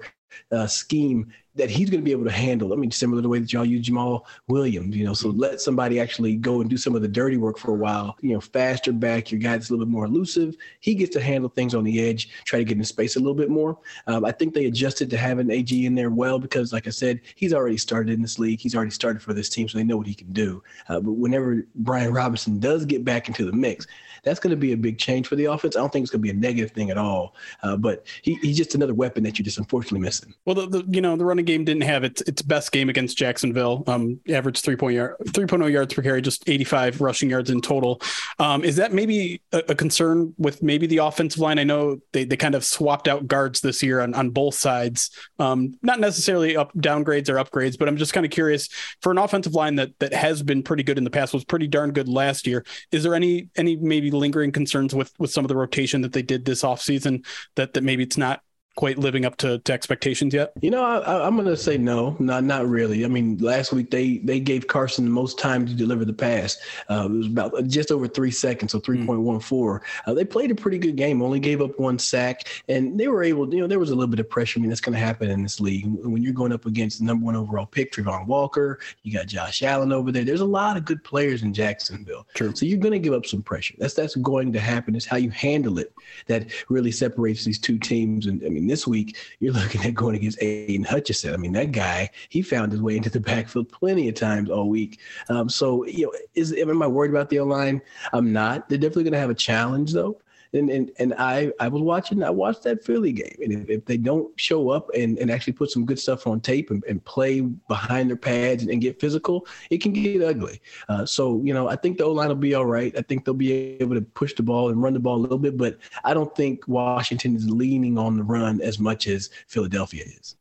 uh, 0.50 0.66
scheme 0.66 1.32
that 1.54 1.70
he's 1.70 1.90
going 1.90 2.00
to 2.00 2.04
be 2.04 2.12
able 2.12 2.24
to 2.24 2.30
handle. 2.30 2.72
I 2.72 2.76
mean, 2.76 2.90
similar 2.90 3.18
to 3.18 3.22
the 3.22 3.28
way 3.28 3.38
that 3.38 3.52
y'all 3.52 3.64
use 3.64 3.86
Jamaal 3.86 4.22
Williams, 4.48 4.96
you 4.96 5.04
know, 5.04 5.14
so 5.14 5.28
mm-hmm. 5.28 5.40
let 5.40 5.60
somebody 5.60 6.00
actually 6.00 6.36
go 6.36 6.60
and 6.60 6.70
do 6.70 6.76
some 6.76 6.94
of 6.94 7.02
the 7.02 7.08
dirty 7.08 7.36
work 7.36 7.58
for 7.58 7.72
a 7.72 7.76
while, 7.76 8.16
you 8.20 8.32
know, 8.32 8.40
faster 8.40 8.92
back, 8.92 9.30
your 9.30 9.40
guy 9.40 9.52
that's 9.52 9.68
a 9.68 9.72
little 9.72 9.84
bit 9.84 9.92
more 9.92 10.06
elusive. 10.06 10.56
He 10.80 10.94
gets 10.94 11.12
to 11.14 11.20
handle 11.20 11.50
things 11.50 11.74
on 11.74 11.84
the 11.84 12.00
edge, 12.00 12.30
try 12.44 12.58
to 12.58 12.64
get 12.64 12.78
in 12.78 12.84
space 12.84 13.16
a 13.16 13.20
little 13.20 13.34
bit 13.34 13.50
more. 13.50 13.78
Um, 14.06 14.24
I 14.24 14.32
think 14.32 14.54
they 14.54 14.66
adjusted 14.66 15.10
to 15.10 15.16
having 15.16 15.50
AG 15.50 15.84
in 15.84 15.94
there 15.94 16.10
well 16.10 16.38
because, 16.38 16.72
like 16.72 16.86
I 16.86 16.90
said, 16.90 17.20
he's 17.34 17.52
already 17.52 17.76
started 17.76 18.14
in 18.14 18.22
this 18.22 18.38
league. 18.38 18.60
He's 18.60 18.74
already 18.74 18.90
started 18.90 19.22
for 19.22 19.34
this 19.34 19.48
team, 19.48 19.68
so 19.68 19.78
they 19.78 19.84
know 19.84 19.96
what 19.96 20.06
he 20.06 20.14
can 20.14 20.32
do. 20.32 20.62
Uh, 20.88 21.00
but 21.00 21.12
whenever 21.12 21.66
Brian 21.76 22.12
Robinson 22.12 22.58
does 22.58 22.86
get 22.86 23.04
back 23.04 23.28
into 23.28 23.44
the 23.44 23.52
mix, 23.52 23.86
that's 24.22 24.40
going 24.40 24.50
to 24.50 24.56
be 24.56 24.72
a 24.72 24.76
big 24.76 24.98
change 24.98 25.26
for 25.26 25.36
the 25.36 25.46
offense. 25.46 25.76
I 25.76 25.80
don't 25.80 25.92
think 25.92 26.04
it's 26.04 26.10
going 26.10 26.20
to 26.20 26.22
be 26.22 26.30
a 26.30 26.40
negative 26.40 26.70
thing 26.70 26.90
at 26.90 26.98
all. 26.98 27.34
Uh, 27.62 27.76
but 27.76 28.06
he, 28.22 28.34
he's 28.36 28.56
just 28.56 28.74
another 28.74 28.94
weapon 28.94 29.24
that 29.24 29.38
you're 29.38 29.44
just 29.44 29.58
unfortunately 29.58 30.00
missing. 30.00 30.34
Well, 30.44 30.54
the, 30.54 30.66
the, 30.66 30.84
you 30.90 31.00
know 31.00 31.16
the 31.16 31.24
running 31.24 31.44
game 31.44 31.64
didn't 31.64 31.82
have 31.82 32.04
its 32.04 32.22
its 32.22 32.42
best 32.42 32.72
game 32.72 32.88
against 32.88 33.16
Jacksonville. 33.16 33.84
Um, 33.86 34.20
average 34.28 34.60
three 34.60 34.76
point 34.76 34.96
yard, 34.96 35.16
3.0 35.24 35.70
yards 35.70 35.94
per 35.94 36.02
carry, 36.02 36.22
just 36.22 36.48
85 36.48 37.00
rushing 37.00 37.30
yards 37.30 37.50
in 37.50 37.60
total. 37.60 38.00
Um, 38.38 38.64
is 38.64 38.76
that 38.76 38.92
maybe 38.92 39.42
a, 39.52 39.62
a, 39.68 39.74
concern 39.74 40.34
with 40.38 40.62
maybe 40.62 40.86
the 40.86 40.98
offensive 40.98 41.40
line? 41.40 41.58
I 41.58 41.64
know 41.64 41.98
they, 42.12 42.24
they 42.24 42.36
kind 42.36 42.54
of 42.54 42.64
swapped 42.64 43.08
out 43.08 43.26
guards 43.26 43.60
this 43.60 43.82
year 43.82 44.00
on, 44.00 44.14
on 44.14 44.30
both 44.30 44.54
sides. 44.54 45.10
Um, 45.38 45.74
not 45.82 46.00
necessarily 46.00 46.56
up 46.56 46.72
downgrades 46.74 47.28
or 47.28 47.34
upgrades, 47.34 47.78
but 47.78 47.88
I'm 47.88 47.96
just 47.96 48.12
kind 48.12 48.24
of 48.24 48.30
curious 48.30 48.68
for 49.00 49.10
an 49.10 49.18
offensive 49.18 49.54
line 49.54 49.76
that 49.76 49.98
that 49.98 50.12
has 50.12 50.42
been 50.42 50.62
pretty 50.62 50.82
good 50.82 50.98
in 50.98 51.04
the 51.04 51.10
past, 51.10 51.34
was 51.34 51.44
pretty 51.44 51.66
darn 51.66 51.92
good 51.92 52.08
last 52.08 52.46
year. 52.46 52.64
Is 52.92 53.02
there 53.02 53.14
any 53.14 53.48
any 53.56 53.76
maybe 53.76 54.11
lingering 54.12 54.52
concerns 54.52 54.94
with 54.94 55.12
with 55.18 55.30
some 55.30 55.44
of 55.44 55.48
the 55.48 55.56
rotation 55.56 56.02
that 56.02 56.12
they 56.12 56.22
did 56.22 56.44
this 56.44 56.62
offseason 56.62 57.24
that 57.56 57.74
that 57.74 57.84
maybe 57.84 58.02
it's 58.02 58.18
not 58.18 58.42
quite 58.76 58.98
living 58.98 59.24
up 59.24 59.36
to, 59.38 59.58
to 59.58 59.72
expectations 59.72 60.34
yet? 60.34 60.52
You 60.60 60.70
know, 60.70 60.82
I, 60.82 61.26
am 61.26 61.36
going 61.36 61.46
to 61.46 61.56
say 61.56 61.76
no, 61.76 62.16
not 62.18 62.44
not 62.44 62.66
really. 62.66 63.04
I 63.04 63.08
mean, 63.08 63.38
last 63.38 63.72
week 63.72 63.90
they 63.90 64.18
they 64.18 64.40
gave 64.40 64.66
Carson 64.66 65.04
the 65.04 65.10
most 65.10 65.38
time 65.38 65.66
to 65.66 65.74
deliver 65.74 66.04
the 66.04 66.12
pass. 66.12 66.56
Uh, 66.90 67.06
it 67.06 67.16
was 67.16 67.26
about 67.26 67.66
just 67.66 67.90
over 67.90 68.08
three 68.08 68.30
seconds, 68.30 68.72
so 68.72 68.80
3.14. 68.80 69.06
Mm. 69.06 69.80
Uh, 70.06 70.14
they 70.14 70.24
played 70.24 70.50
a 70.50 70.54
pretty 70.54 70.78
good 70.78 70.96
game. 70.96 71.22
Only 71.22 71.40
gave 71.40 71.60
up 71.60 71.78
one 71.78 71.98
sack, 71.98 72.48
and 72.68 72.98
they 72.98 73.08
were 73.08 73.22
able. 73.22 73.52
You 73.52 73.60
know, 73.60 73.66
there 73.66 73.78
was 73.78 73.90
a 73.90 73.94
little 73.94 74.10
bit 74.10 74.20
of 74.20 74.28
pressure. 74.28 74.58
I 74.58 74.60
mean, 74.60 74.68
that's 74.68 74.80
going 74.80 74.94
to 74.94 74.98
happen 74.98 75.30
in 75.30 75.42
this 75.42 75.60
league 75.60 75.86
when 75.86 76.22
you're 76.22 76.32
going 76.32 76.52
up 76.52 76.66
against 76.66 76.98
the 76.98 77.04
number 77.04 77.26
one 77.26 77.36
overall 77.36 77.66
pick, 77.66 77.92
Travon 77.92 78.26
Walker. 78.26 78.78
You 79.02 79.12
got 79.12 79.26
Josh 79.26 79.62
Allen 79.62 79.92
over 79.92 80.12
there. 80.12 80.24
There's 80.24 80.40
a 80.40 80.46
lot 80.46 80.76
of 80.76 80.84
good 80.84 81.02
players 81.04 81.42
in 81.42 81.52
Jacksonville. 81.52 82.26
True. 82.34 82.54
So 82.54 82.66
you're 82.66 82.78
going 82.78 82.92
to 82.92 82.98
give 82.98 83.12
up 83.12 83.26
some 83.26 83.42
pressure. 83.42 83.74
That's 83.78 83.94
that's 83.94 84.16
going 84.16 84.52
to 84.52 84.60
happen. 84.60 84.94
It's 84.94 85.06
how 85.06 85.16
you 85.16 85.30
handle 85.30 85.78
it 85.78 85.92
that 86.26 86.50
really 86.68 86.92
separates 86.92 87.44
these 87.44 87.58
two 87.58 87.78
teams. 87.78 88.26
And 88.26 88.42
I 88.44 88.48
mean 88.48 88.61
mean, 88.62 88.68
this 88.68 88.86
week 88.86 89.16
you're 89.40 89.52
looking 89.52 89.84
at 89.84 89.94
going 89.94 90.16
against 90.16 90.42
Aidan 90.42 90.84
Hutchinson. 90.84 91.34
I 91.34 91.36
mean, 91.36 91.52
that 91.52 91.72
guy 91.72 92.10
he 92.28 92.42
found 92.42 92.72
his 92.72 92.80
way 92.80 92.96
into 92.96 93.10
the 93.10 93.20
backfield 93.20 93.68
plenty 93.70 94.08
of 94.08 94.14
times 94.14 94.50
all 94.50 94.68
week. 94.68 95.00
Um, 95.28 95.48
so 95.48 95.84
you 95.84 96.06
know, 96.06 96.12
is 96.34 96.52
am 96.52 96.82
I 96.82 96.86
worried 96.86 97.10
about 97.10 97.28
the 97.28 97.40
O 97.40 97.44
line? 97.44 97.82
I'm 98.12 98.32
not. 98.32 98.68
They're 98.68 98.78
definitely 98.78 99.04
going 99.04 99.12
to 99.14 99.18
have 99.18 99.30
a 99.30 99.34
challenge 99.34 99.92
though 99.92 100.18
and 100.52 100.70
and, 100.70 100.90
and 100.98 101.14
I 101.18 101.52
I 101.60 101.68
was 101.68 101.82
watching 101.82 102.22
I 102.22 102.30
watched 102.30 102.62
that 102.64 102.84
Philly 102.84 103.12
game, 103.12 103.36
and 103.42 103.52
if, 103.52 103.70
if 103.70 103.84
they 103.84 103.96
don't 103.96 104.28
show 104.38 104.70
up 104.70 104.90
and, 104.94 105.18
and 105.18 105.30
actually 105.30 105.54
put 105.54 105.70
some 105.70 105.84
good 105.84 105.98
stuff 105.98 106.26
on 106.26 106.40
tape 106.40 106.70
and, 106.70 106.82
and 106.84 107.04
play 107.04 107.40
behind 107.40 108.10
their 108.10 108.16
pads 108.16 108.62
and, 108.62 108.70
and 108.70 108.80
get 108.80 109.00
physical, 109.00 109.46
it 109.70 109.78
can 109.80 109.92
get 109.92 110.22
ugly. 110.22 110.60
Uh, 110.88 111.06
so 111.06 111.40
you 111.44 111.54
know 111.54 111.68
I 111.68 111.76
think 111.76 111.98
the 111.98 112.04
O 112.04 112.12
line 112.12 112.28
will 112.28 112.34
be 112.34 112.54
all 112.54 112.66
right. 112.66 112.96
I 112.96 113.02
think 113.02 113.24
they'll 113.24 113.34
be 113.34 113.52
able 113.80 113.94
to 113.94 114.02
push 114.02 114.34
the 114.34 114.42
ball 114.42 114.70
and 114.70 114.82
run 114.82 114.92
the 114.92 115.00
ball 115.00 115.16
a 115.16 115.22
little 115.22 115.38
bit, 115.38 115.56
but 115.56 115.78
I 116.04 116.14
don't 116.14 116.34
think 116.34 116.66
Washington 116.68 117.36
is 117.36 117.48
leaning 117.48 117.98
on 117.98 118.16
the 118.16 118.22
run 118.22 118.60
as 118.60 118.78
much 118.78 119.06
as 119.06 119.30
Philadelphia 119.48 120.04
is. 120.04 120.36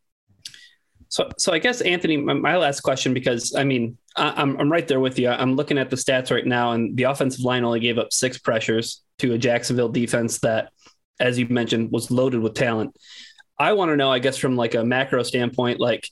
So, 1.12 1.30
so 1.38 1.52
I 1.52 1.60
guess 1.60 1.82
Anthony, 1.82 2.16
my 2.16 2.56
last 2.56 2.82
question, 2.82 3.14
because 3.14 3.54
I 3.54 3.66
mean, 3.66 3.98
I'm 4.16 4.58
I'm 4.58 4.72
right 4.72 4.88
there 4.88 5.02
with 5.02 5.20
you. 5.20 5.28
I'm 5.28 5.58
looking 5.58 5.78
at 5.78 5.90
the 5.90 5.98
stats 5.98 6.32
right 6.32 6.46
now, 6.46 6.72
and 6.72 6.96
the 6.96 7.04
offensive 7.04 7.44
line 7.44 7.66
only 7.66 7.82
gave 7.82 7.98
up 7.98 8.14
six 8.14 8.38
pressures 8.38 9.02
to 9.22 9.34
a 9.34 9.38
Jacksonville 9.38 9.90
defense 9.90 10.40
that, 10.40 10.72
as 11.20 11.40
you 11.40 11.48
mentioned, 11.48 11.92
was 11.92 12.12
loaded 12.12 12.42
with 12.42 12.54
talent. 12.54 12.96
I 13.58 13.74
want 13.74 13.90
to 13.90 13.96
know, 13.96 14.12
I 14.12 14.20
guess, 14.20 14.38
from 14.38 14.56
like 14.56 14.76
a 14.76 14.84
macro 14.84 15.24
standpoint, 15.24 15.80
like 15.80 16.10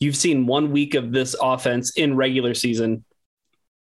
you've 0.00 0.16
seen 0.16 0.46
one 0.46 0.72
week 0.72 0.94
of 0.94 1.12
this 1.12 1.36
offense 1.40 1.96
in 1.96 2.16
regular 2.16 2.54
season. 2.54 3.04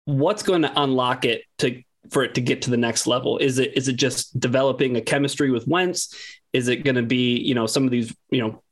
What's 0.05 0.43
going 0.43 0.63
to 0.63 0.73
unlock 0.81 1.25
it 1.25 1.43
to 1.59 1.83
for 2.11 2.23
it 2.23 2.35
to 2.35 2.41
get 2.41 2.63
to 2.63 2.71
the 2.71 2.77
next 2.77 3.07
level? 3.07 3.39
Is 3.39 3.59
it 3.59 3.77
is 3.77 3.89
it 3.89 3.97
just 3.97 4.39
developing 4.39 4.97
a 4.97 5.01
chemistry 5.01 5.51
with 5.51 5.67
Wentz? 5.67 6.15
Is 6.53 6.69
it 6.69 6.85
going 6.85 6.97
to 6.97 7.03
be 7.03 7.39
you 7.39 7.55
know 7.55 7.67
some 7.67 7.85
of 7.85 7.91
these 7.91 8.15
you 8.31 8.41
know 8.41 8.63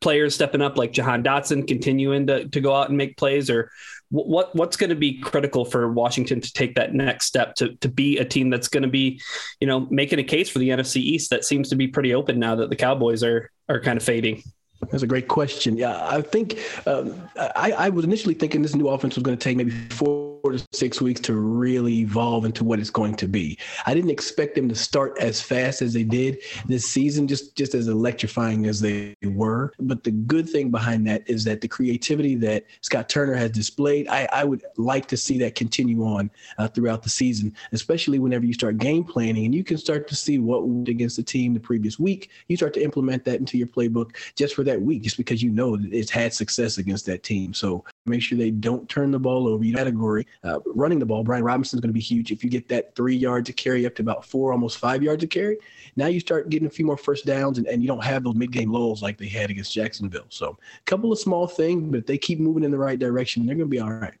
players 0.00 0.34
stepping 0.34 0.62
up 0.62 0.78
like 0.78 0.92
Jahan 0.92 1.22
Dotson 1.22 1.68
continuing 1.68 2.26
to, 2.26 2.48
to 2.48 2.60
go 2.60 2.74
out 2.74 2.88
and 2.88 2.96
make 2.96 3.18
plays 3.18 3.50
or 3.50 3.70
what 4.10 4.54
what's 4.56 4.76
going 4.76 4.90
to 4.90 4.96
be 4.96 5.18
critical 5.18 5.64
for 5.64 5.90
Washington 5.92 6.40
to 6.40 6.52
take 6.52 6.74
that 6.74 6.94
next 6.94 7.26
step 7.26 7.54
to 7.56 7.74
to 7.76 7.88
be 7.88 8.18
a 8.18 8.24
team 8.24 8.50
that's 8.50 8.68
going 8.68 8.82
to 8.82 8.88
be, 8.88 9.20
you 9.60 9.66
know, 9.66 9.86
making 9.90 10.18
a 10.18 10.24
case 10.24 10.50
for 10.50 10.58
the 10.58 10.70
NFC 10.70 10.96
East 10.96 11.30
that 11.30 11.44
seems 11.44 11.68
to 11.68 11.76
be 11.76 11.86
pretty 11.86 12.14
open 12.14 12.38
now 12.38 12.56
that 12.56 12.70
the 12.70 12.76
Cowboys 12.76 13.22
are 13.22 13.50
are 13.68 13.80
kind 13.80 13.96
of 13.96 14.02
fading. 14.02 14.42
That's 14.90 15.02
a 15.02 15.06
great 15.06 15.28
question. 15.28 15.76
Yeah, 15.76 16.08
I 16.08 16.22
think 16.22 16.58
um, 16.86 17.28
I, 17.36 17.72
I 17.72 17.88
was 17.90 18.04
initially 18.04 18.34
thinking 18.34 18.62
this 18.62 18.74
new 18.74 18.88
offense 18.88 19.14
was 19.14 19.22
going 19.22 19.36
to 19.36 19.42
take 19.42 19.56
maybe 19.56 19.70
four 19.70 20.39
to 20.42 20.66
six 20.72 21.00
weeks 21.00 21.20
to 21.22 21.34
really 21.34 21.98
evolve 21.98 22.44
into 22.44 22.64
what 22.64 22.78
it's 22.78 22.90
going 22.90 23.14
to 23.16 23.28
be. 23.28 23.58
I 23.86 23.94
didn't 23.94 24.10
expect 24.10 24.54
them 24.54 24.68
to 24.68 24.74
start 24.74 25.18
as 25.20 25.40
fast 25.40 25.82
as 25.82 25.92
they 25.92 26.04
did 26.04 26.38
this 26.66 26.86
season, 26.86 27.28
just 27.28 27.56
just 27.56 27.74
as 27.74 27.88
electrifying 27.88 28.66
as 28.66 28.80
they 28.80 29.14
were. 29.22 29.72
But 29.78 30.04
the 30.04 30.10
good 30.10 30.48
thing 30.48 30.70
behind 30.70 31.06
that 31.06 31.28
is 31.28 31.44
that 31.44 31.60
the 31.60 31.68
creativity 31.68 32.34
that 32.36 32.64
Scott 32.80 33.08
Turner 33.08 33.34
has 33.34 33.50
displayed, 33.50 34.08
I, 34.08 34.28
I 34.32 34.44
would 34.44 34.64
like 34.76 35.06
to 35.08 35.16
see 35.16 35.38
that 35.38 35.54
continue 35.54 36.04
on 36.04 36.30
uh, 36.58 36.68
throughout 36.68 37.02
the 37.02 37.10
season, 37.10 37.54
especially 37.72 38.18
whenever 38.18 38.46
you 38.46 38.54
start 38.54 38.78
game 38.78 39.04
planning 39.04 39.44
and 39.44 39.54
you 39.54 39.64
can 39.64 39.78
start 39.78 40.08
to 40.08 40.16
see 40.16 40.38
what 40.38 40.66
went 40.66 40.88
against 40.88 41.16
the 41.16 41.22
team 41.22 41.54
the 41.54 41.60
previous 41.60 41.98
week. 41.98 42.30
You 42.48 42.56
start 42.56 42.74
to 42.74 42.82
implement 42.82 43.24
that 43.24 43.40
into 43.40 43.58
your 43.58 43.66
playbook 43.66 44.16
just 44.36 44.54
for 44.54 44.64
that 44.64 44.80
week, 44.80 45.02
just 45.02 45.16
because 45.16 45.42
you 45.42 45.50
know 45.50 45.78
it's 45.90 46.10
had 46.10 46.32
success 46.32 46.78
against 46.78 47.06
that 47.06 47.22
team. 47.22 47.52
So 47.54 47.84
make 48.06 48.22
sure 48.22 48.38
they 48.38 48.50
don't 48.50 48.88
turn 48.88 49.10
the 49.10 49.18
ball 49.18 49.46
over. 49.48 49.64
You 49.64 49.74
category 49.74 50.26
uh, 50.44 50.60
running 50.66 50.98
the 50.98 51.06
ball. 51.06 51.22
Brian 51.22 51.44
Robinson 51.44 51.78
is 51.78 51.80
going 51.80 51.90
to 51.90 51.94
be 51.94 52.00
huge. 52.00 52.32
If 52.32 52.42
you 52.42 52.50
get 52.50 52.68
that 52.68 52.94
three 52.94 53.16
yards 53.16 53.46
to 53.48 53.52
carry 53.52 53.86
up 53.86 53.94
to 53.96 54.02
about 54.02 54.24
four, 54.24 54.52
almost 54.52 54.78
five 54.78 55.02
yards 55.02 55.20
to 55.20 55.26
carry, 55.26 55.58
now 55.96 56.06
you 56.06 56.20
start 56.20 56.48
getting 56.48 56.66
a 56.66 56.70
few 56.70 56.84
more 56.84 56.96
first 56.96 57.26
downs, 57.26 57.58
and, 57.58 57.66
and 57.66 57.82
you 57.82 57.88
don't 57.88 58.04
have 58.04 58.24
those 58.24 58.34
mid 58.34 58.52
game 58.52 58.72
lulls 58.72 59.02
like 59.02 59.18
they 59.18 59.28
had 59.28 59.50
against 59.50 59.72
Jacksonville. 59.72 60.26
So 60.28 60.58
a 60.78 60.84
couple 60.84 61.12
of 61.12 61.18
small 61.18 61.46
things, 61.46 61.88
but 61.90 61.98
if 61.98 62.06
they 62.06 62.18
keep 62.18 62.40
moving 62.40 62.64
in 62.64 62.70
the 62.70 62.78
right 62.78 62.98
direction, 62.98 63.46
they're 63.46 63.56
going 63.56 63.68
to 63.68 63.70
be 63.70 63.80
all 63.80 63.92
right. 63.92 64.14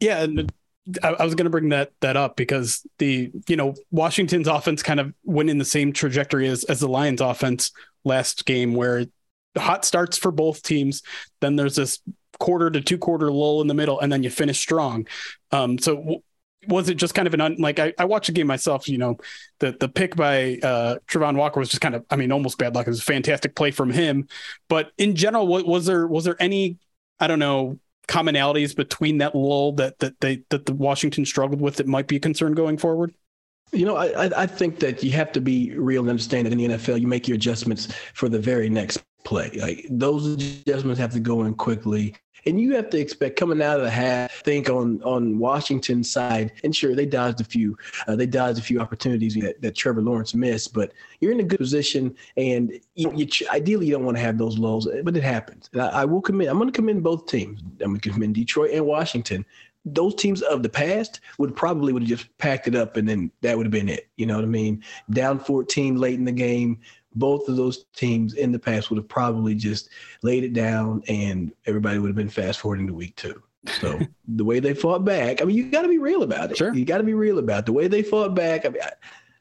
Yeah, 0.00 0.22
and 0.22 0.52
I, 1.02 1.24
was 1.24 1.34
going 1.34 1.44
to 1.44 1.50
bring 1.50 1.70
that 1.70 1.92
that 2.00 2.16
up 2.16 2.36
because 2.36 2.86
the 2.98 3.30
you 3.48 3.56
know 3.56 3.74
Washington's 3.90 4.48
offense 4.48 4.82
kind 4.82 5.00
of 5.00 5.14
went 5.24 5.50
in 5.50 5.58
the 5.58 5.64
same 5.64 5.92
trajectory 5.92 6.46
as 6.46 6.64
as 6.64 6.80
the 6.80 6.88
Lions 6.88 7.20
offense 7.20 7.72
last 8.04 8.44
game, 8.44 8.74
where 8.74 9.06
hot 9.56 9.84
starts 9.84 10.18
for 10.18 10.30
both 10.30 10.62
teams. 10.62 11.02
Then 11.40 11.56
there's 11.56 11.76
this 11.76 12.00
quarter 12.44 12.70
to 12.70 12.82
two 12.82 12.98
quarter 12.98 13.32
lull 13.32 13.62
in 13.62 13.68
the 13.68 13.74
middle, 13.74 13.98
and 13.98 14.12
then 14.12 14.22
you 14.22 14.28
finish 14.28 14.60
strong. 14.60 15.06
Um, 15.50 15.78
so 15.78 15.96
w- 15.96 16.20
was 16.68 16.90
it 16.90 16.96
just 16.96 17.14
kind 17.14 17.26
of 17.26 17.32
an 17.32 17.40
un, 17.40 17.56
like 17.58 17.78
I, 17.78 17.94
I 17.98 18.04
watched 18.04 18.26
the 18.26 18.32
game 18.32 18.46
myself? 18.46 18.86
You 18.86 18.98
know, 18.98 19.16
the 19.60 19.72
the 19.80 19.88
pick 19.88 20.14
by 20.14 20.58
uh, 20.62 20.96
Travon 21.08 21.36
Walker 21.36 21.58
was 21.58 21.70
just 21.70 21.80
kind 21.80 21.94
of 21.94 22.04
I 22.10 22.16
mean 22.16 22.30
almost 22.32 22.58
bad 22.58 22.74
luck. 22.74 22.86
It 22.86 22.90
was 22.90 23.00
a 23.00 23.04
fantastic 23.04 23.56
play 23.56 23.70
from 23.70 23.90
him, 23.90 24.28
but 24.68 24.92
in 24.98 25.16
general, 25.16 25.46
what, 25.46 25.66
was 25.66 25.86
there 25.86 26.06
was 26.06 26.24
there 26.24 26.36
any 26.38 26.76
I 27.18 27.28
don't 27.28 27.38
know 27.38 27.78
commonalities 28.08 28.76
between 28.76 29.18
that 29.18 29.34
lull 29.34 29.72
that 29.72 29.98
that 30.00 30.20
they 30.20 30.42
that 30.50 30.66
the 30.66 30.74
Washington 30.74 31.24
struggled 31.24 31.62
with 31.62 31.76
that 31.76 31.86
might 31.86 32.08
be 32.08 32.16
a 32.16 32.20
concern 32.20 32.52
going 32.52 32.76
forward? 32.76 33.14
You 33.72 33.86
know, 33.86 33.96
I, 33.96 34.42
I 34.42 34.46
think 34.46 34.78
that 34.80 35.02
you 35.02 35.10
have 35.12 35.32
to 35.32 35.40
be 35.40 35.76
real 35.76 36.02
and 36.02 36.10
understand 36.10 36.46
that 36.46 36.52
in 36.52 36.58
the 36.58 36.68
NFL, 36.76 37.00
you 37.00 37.08
make 37.08 37.26
your 37.26 37.34
adjustments 37.36 37.88
for 38.12 38.28
the 38.28 38.38
very 38.38 38.68
next 38.68 39.02
play. 39.24 39.50
Like 39.50 39.86
those 39.90 40.26
adjustments 40.26 41.00
have 41.00 41.12
to 41.12 41.20
go 41.20 41.44
in 41.44 41.54
quickly. 41.54 42.14
And 42.46 42.60
you 42.60 42.74
have 42.74 42.90
to 42.90 42.98
expect 42.98 43.38
coming 43.38 43.62
out 43.62 43.78
of 43.78 43.84
the 43.84 43.90
half, 43.90 44.32
think 44.42 44.68
on 44.68 45.02
on 45.02 45.38
Washington's 45.38 46.10
side, 46.10 46.52
and 46.62 46.74
sure 46.74 46.94
they 46.94 47.06
dodged 47.06 47.40
a 47.40 47.44
few, 47.44 47.76
uh, 48.06 48.16
they 48.16 48.26
dodged 48.26 48.58
a 48.58 48.62
few 48.62 48.80
opportunities 48.80 49.34
that, 49.34 49.60
that 49.62 49.74
Trevor 49.74 50.02
Lawrence 50.02 50.34
missed, 50.34 50.72
but 50.74 50.92
you're 51.20 51.32
in 51.32 51.40
a 51.40 51.44
good 51.44 51.58
position, 51.58 52.14
and 52.36 52.78
you, 52.94 53.12
you 53.14 53.26
ideally 53.50 53.86
you 53.86 53.92
don't 53.92 54.04
want 54.04 54.16
to 54.16 54.22
have 54.22 54.38
those 54.38 54.58
lows, 54.58 54.88
but 55.02 55.16
it 55.16 55.22
happens. 55.22 55.70
And 55.72 55.82
I, 55.82 55.88
I 55.88 56.04
will 56.04 56.20
commend. 56.20 56.50
I'm 56.50 56.58
going 56.58 56.70
to 56.70 56.76
commend 56.76 57.02
both 57.02 57.26
teams. 57.26 57.60
I'm 57.80 57.90
going 57.90 58.00
to 58.00 58.10
commend 58.10 58.34
Detroit 58.34 58.70
and 58.72 58.86
Washington 58.86 59.44
those 59.84 60.14
teams 60.14 60.40
of 60.42 60.62
the 60.62 60.68
past 60.68 61.20
would 61.38 61.54
probably 61.54 61.92
would 61.92 62.02
have 62.02 62.08
just 62.08 62.38
packed 62.38 62.66
it 62.66 62.74
up 62.74 62.96
and 62.96 63.08
then 63.08 63.30
that 63.42 63.56
would 63.56 63.66
have 63.66 63.72
been 63.72 63.88
it. 63.88 64.08
You 64.16 64.26
know 64.26 64.36
what 64.36 64.44
I 64.44 64.48
mean? 64.48 64.82
Down 65.10 65.38
14 65.38 65.96
late 65.96 66.14
in 66.14 66.24
the 66.24 66.32
game, 66.32 66.80
both 67.14 67.48
of 67.48 67.56
those 67.56 67.84
teams 67.94 68.34
in 68.34 68.52
the 68.52 68.58
past 68.58 68.90
would 68.90 68.96
have 68.96 69.08
probably 69.08 69.54
just 69.54 69.88
laid 70.22 70.44
it 70.44 70.52
down 70.52 71.02
and 71.08 71.52
everybody 71.66 71.98
would 71.98 72.08
have 72.08 72.16
been 72.16 72.28
fast 72.28 72.60
forwarding 72.60 72.86
to 72.86 72.94
week 72.94 73.14
two. 73.16 73.42
So 73.80 74.00
the 74.28 74.44
way 74.44 74.60
they 74.60 74.74
fought 74.74 75.04
back, 75.04 75.40
I 75.40 75.44
mean, 75.44 75.56
you 75.56 75.70
got 75.70 75.82
to 75.82 75.88
be 75.88 75.98
real 75.98 76.22
about 76.22 76.50
it. 76.50 76.56
Sure. 76.56 76.74
You 76.74 76.84
got 76.84 76.98
to 76.98 77.04
be 77.04 77.14
real 77.14 77.38
about 77.38 77.60
it. 77.60 77.66
the 77.66 77.72
way 77.72 77.88
they 77.88 78.02
fought 78.02 78.34
back. 78.34 78.66
I 78.66 78.68
mean, 78.70 78.82
I, 78.82 78.92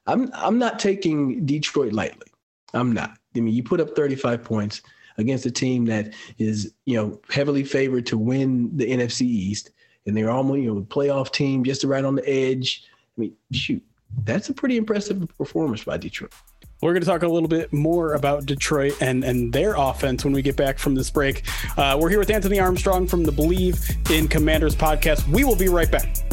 I'm 0.06 0.32
I'm 0.34 0.60
not 0.60 0.80
taking 0.80 1.46
Detroit 1.46 1.94
lightly. 1.94 2.27
I'm 2.74 2.92
not. 2.92 3.18
I 3.36 3.39
mean, 3.39 3.53
you 3.53 3.63
put 3.63 3.80
up 3.80 3.96
35 3.96 4.44
points 4.44 4.82
against 5.18 5.46
a 5.46 5.51
team 5.51 5.86
that 5.86 6.13
is 6.38 6.74
you 6.86 6.96
know 6.96 7.22
heavily 7.30 7.63
favored 7.63 8.06
to 8.08 8.18
win 8.18 8.75
the 8.75 8.86
NFC 8.86 9.22
East, 9.22 9.72
and 10.06 10.15
they're 10.15 10.32
almost 10.32 10.60
you 10.60 10.74
know 10.74 10.80
a 10.80 10.84
playoff 10.84 11.32
team 11.32 11.63
just 11.63 11.84
right 11.84 12.03
on 12.03 12.15
the 12.15 12.30
edge. 12.30 12.84
I 13.18 13.22
mean, 13.22 13.34
shoot, 13.51 13.84
that's 14.24 14.50
a 14.50 14.53
pretty 14.53 14.77
impressive 14.77 15.25
performance 15.38 15.84
by 15.84 15.98
Detroit. 15.98 16.34
We're 16.83 16.91
going 16.91 17.03
to 17.03 17.07
talk 17.07 17.23
a 17.23 17.27
little 17.29 17.47
bit 17.47 17.71
more 17.71 18.13
about 18.13 18.45
Detroit 18.45 19.01
and, 19.01 19.23
and 19.23 19.53
their 19.53 19.75
offense 19.75 20.25
when 20.25 20.33
we 20.33 20.41
get 20.41 20.57
back 20.57 20.77
from 20.77 20.95
this 20.95 21.09
break. 21.09 21.43
Uh, 21.77 21.97
we're 21.97 22.09
here 22.09 22.19
with 22.19 22.29
Anthony 22.29 22.59
Armstrong 22.59 23.07
from 23.07 23.23
the 23.23 23.31
Bleav 23.31 24.11
in 24.11 24.27
Commanders 24.27 24.75
podcast. 24.75 25.25
We 25.29 25.45
will 25.45 25.55
be 25.55 25.69
right 25.69 25.89
back. 25.89 26.32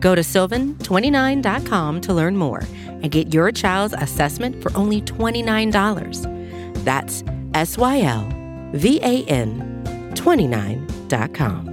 Go 0.00 0.14
to 0.14 0.22
sylvan29.com 0.22 2.00
to 2.00 2.14
learn 2.14 2.36
more 2.36 2.64
and 2.86 3.10
get 3.10 3.32
your 3.32 3.52
child's 3.52 3.94
assessment 3.94 4.62
for 4.62 4.74
only 4.76 5.02
$29. 5.02 6.84
That's 6.84 7.22
S 7.54 7.78
Y 7.78 8.00
L 8.00 8.28
V 8.72 9.00
A 9.02 9.24
N 9.24 9.82
29.com. 10.14 11.70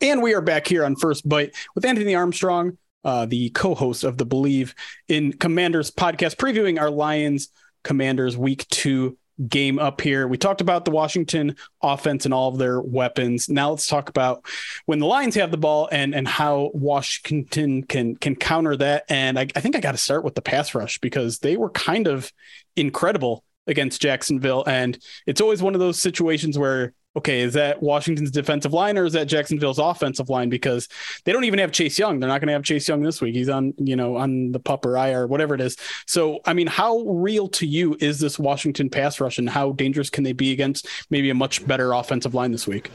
And 0.00 0.22
we 0.22 0.34
are 0.34 0.40
back 0.40 0.66
here 0.66 0.84
on 0.84 0.94
First 0.94 1.28
Byte 1.28 1.54
with 1.74 1.84
Anthony 1.84 2.14
Armstrong, 2.14 2.78
uh, 3.02 3.26
the 3.26 3.50
co 3.50 3.74
host 3.74 4.04
of 4.04 4.18
the 4.18 4.26
Bleav 4.26 4.74
in 5.08 5.32
Commanders 5.32 5.90
podcast, 5.90 6.36
previewing 6.36 6.80
our 6.80 6.90
Lions 6.90 7.48
Commanders 7.82 8.36
week 8.36 8.68
two 8.68 9.16
game 9.48 9.78
up 9.78 10.00
here. 10.00 10.26
We 10.26 10.38
talked 10.38 10.60
about 10.60 10.84
the 10.84 10.90
Washington 10.90 11.56
offense 11.82 12.24
and 12.24 12.32
all 12.32 12.48
of 12.48 12.58
their 12.58 12.80
weapons. 12.80 13.48
Now 13.48 13.70
let's 13.70 13.86
talk 13.86 14.08
about 14.08 14.44
when 14.86 14.98
the 14.98 15.06
Lions 15.06 15.34
have 15.34 15.50
the 15.50 15.56
ball 15.58 15.88
and 15.92 16.14
and 16.14 16.26
how 16.26 16.70
Washington 16.72 17.82
can 17.82 18.16
can 18.16 18.34
counter 18.34 18.76
that. 18.76 19.04
And 19.08 19.38
I, 19.38 19.46
I 19.54 19.60
think 19.60 19.76
I 19.76 19.80
got 19.80 19.92
to 19.92 19.98
start 19.98 20.24
with 20.24 20.34
the 20.34 20.42
pass 20.42 20.74
rush 20.74 20.98
because 20.98 21.38
they 21.40 21.56
were 21.56 21.70
kind 21.70 22.06
of 22.06 22.32
incredible 22.76 23.44
against 23.66 24.00
Jacksonville. 24.00 24.64
And 24.66 24.98
it's 25.26 25.40
always 25.40 25.62
one 25.62 25.74
of 25.74 25.80
those 25.80 26.00
situations 26.00 26.58
where 26.58 26.94
okay, 27.16 27.40
is 27.40 27.54
that 27.54 27.82
Washington's 27.82 28.30
defensive 28.30 28.74
line 28.74 28.98
or 28.98 29.06
is 29.06 29.14
that 29.14 29.26
Jacksonville's 29.26 29.78
offensive 29.78 30.28
line? 30.28 30.50
Because 30.50 30.88
they 31.24 31.32
don't 31.32 31.44
even 31.44 31.58
have 31.58 31.72
Chase 31.72 31.98
Young. 31.98 32.20
They're 32.20 32.28
not 32.28 32.40
going 32.40 32.48
to 32.48 32.52
have 32.52 32.62
Chase 32.62 32.86
Young 32.86 33.02
this 33.02 33.20
week. 33.22 33.34
He's 33.34 33.48
on, 33.48 33.72
you 33.78 33.96
know, 33.96 34.16
on 34.16 34.52
the 34.52 34.60
pup 34.60 34.84
or 34.84 34.96
IR, 34.96 35.26
whatever 35.26 35.54
it 35.54 35.62
is. 35.62 35.76
So, 36.06 36.40
I 36.44 36.52
mean, 36.52 36.66
how 36.66 37.00
real 37.00 37.48
to 37.48 37.66
you 37.66 37.96
is 38.00 38.20
this 38.20 38.38
Washington 38.38 38.90
pass 38.90 39.18
rush 39.18 39.38
and 39.38 39.48
how 39.48 39.72
dangerous 39.72 40.10
can 40.10 40.24
they 40.24 40.32
be 40.32 40.52
against 40.52 40.86
maybe 41.08 41.30
a 41.30 41.34
much 41.34 41.66
better 41.66 41.94
offensive 41.94 42.34
line 42.34 42.52
this 42.52 42.66
week? 42.66 42.90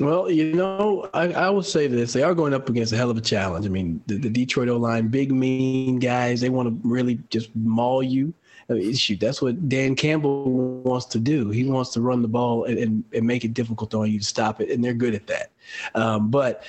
Well, 0.00 0.28
you 0.28 0.54
know, 0.54 1.08
I, 1.14 1.32
I 1.32 1.50
will 1.50 1.62
say 1.62 1.86
this: 1.86 2.12
they 2.12 2.24
are 2.24 2.34
going 2.34 2.52
up 2.52 2.68
against 2.68 2.92
a 2.92 2.96
hell 2.96 3.10
of 3.10 3.16
a 3.16 3.20
challenge. 3.20 3.64
I 3.64 3.68
mean, 3.68 4.02
the, 4.06 4.16
the 4.16 4.28
Detroit 4.28 4.68
O 4.68 4.76
line, 4.76 5.06
big, 5.06 5.30
mean 5.30 6.00
guys. 6.00 6.40
They 6.40 6.50
want 6.50 6.68
to 6.68 6.88
really 6.88 7.20
just 7.30 7.54
maul 7.54 8.02
you. 8.02 8.34
I 8.68 8.74
mean, 8.74 8.94
shoot, 8.94 9.20
that's 9.20 9.42
what 9.42 9.68
Dan 9.68 9.94
Campbell 9.94 10.50
wants 10.82 11.06
to 11.06 11.18
do. 11.18 11.50
He 11.50 11.64
wants 11.64 11.90
to 11.90 12.00
run 12.00 12.22
the 12.22 12.28
ball 12.28 12.64
and, 12.64 12.78
and, 12.78 13.04
and 13.12 13.26
make 13.26 13.44
it 13.44 13.54
difficult 13.54 13.94
on 13.94 14.10
you 14.10 14.18
to 14.18 14.24
stop 14.24 14.60
it, 14.60 14.70
and 14.70 14.82
they're 14.82 14.94
good 14.94 15.14
at 15.14 15.26
that. 15.26 15.50
Um, 15.94 16.30
but 16.30 16.64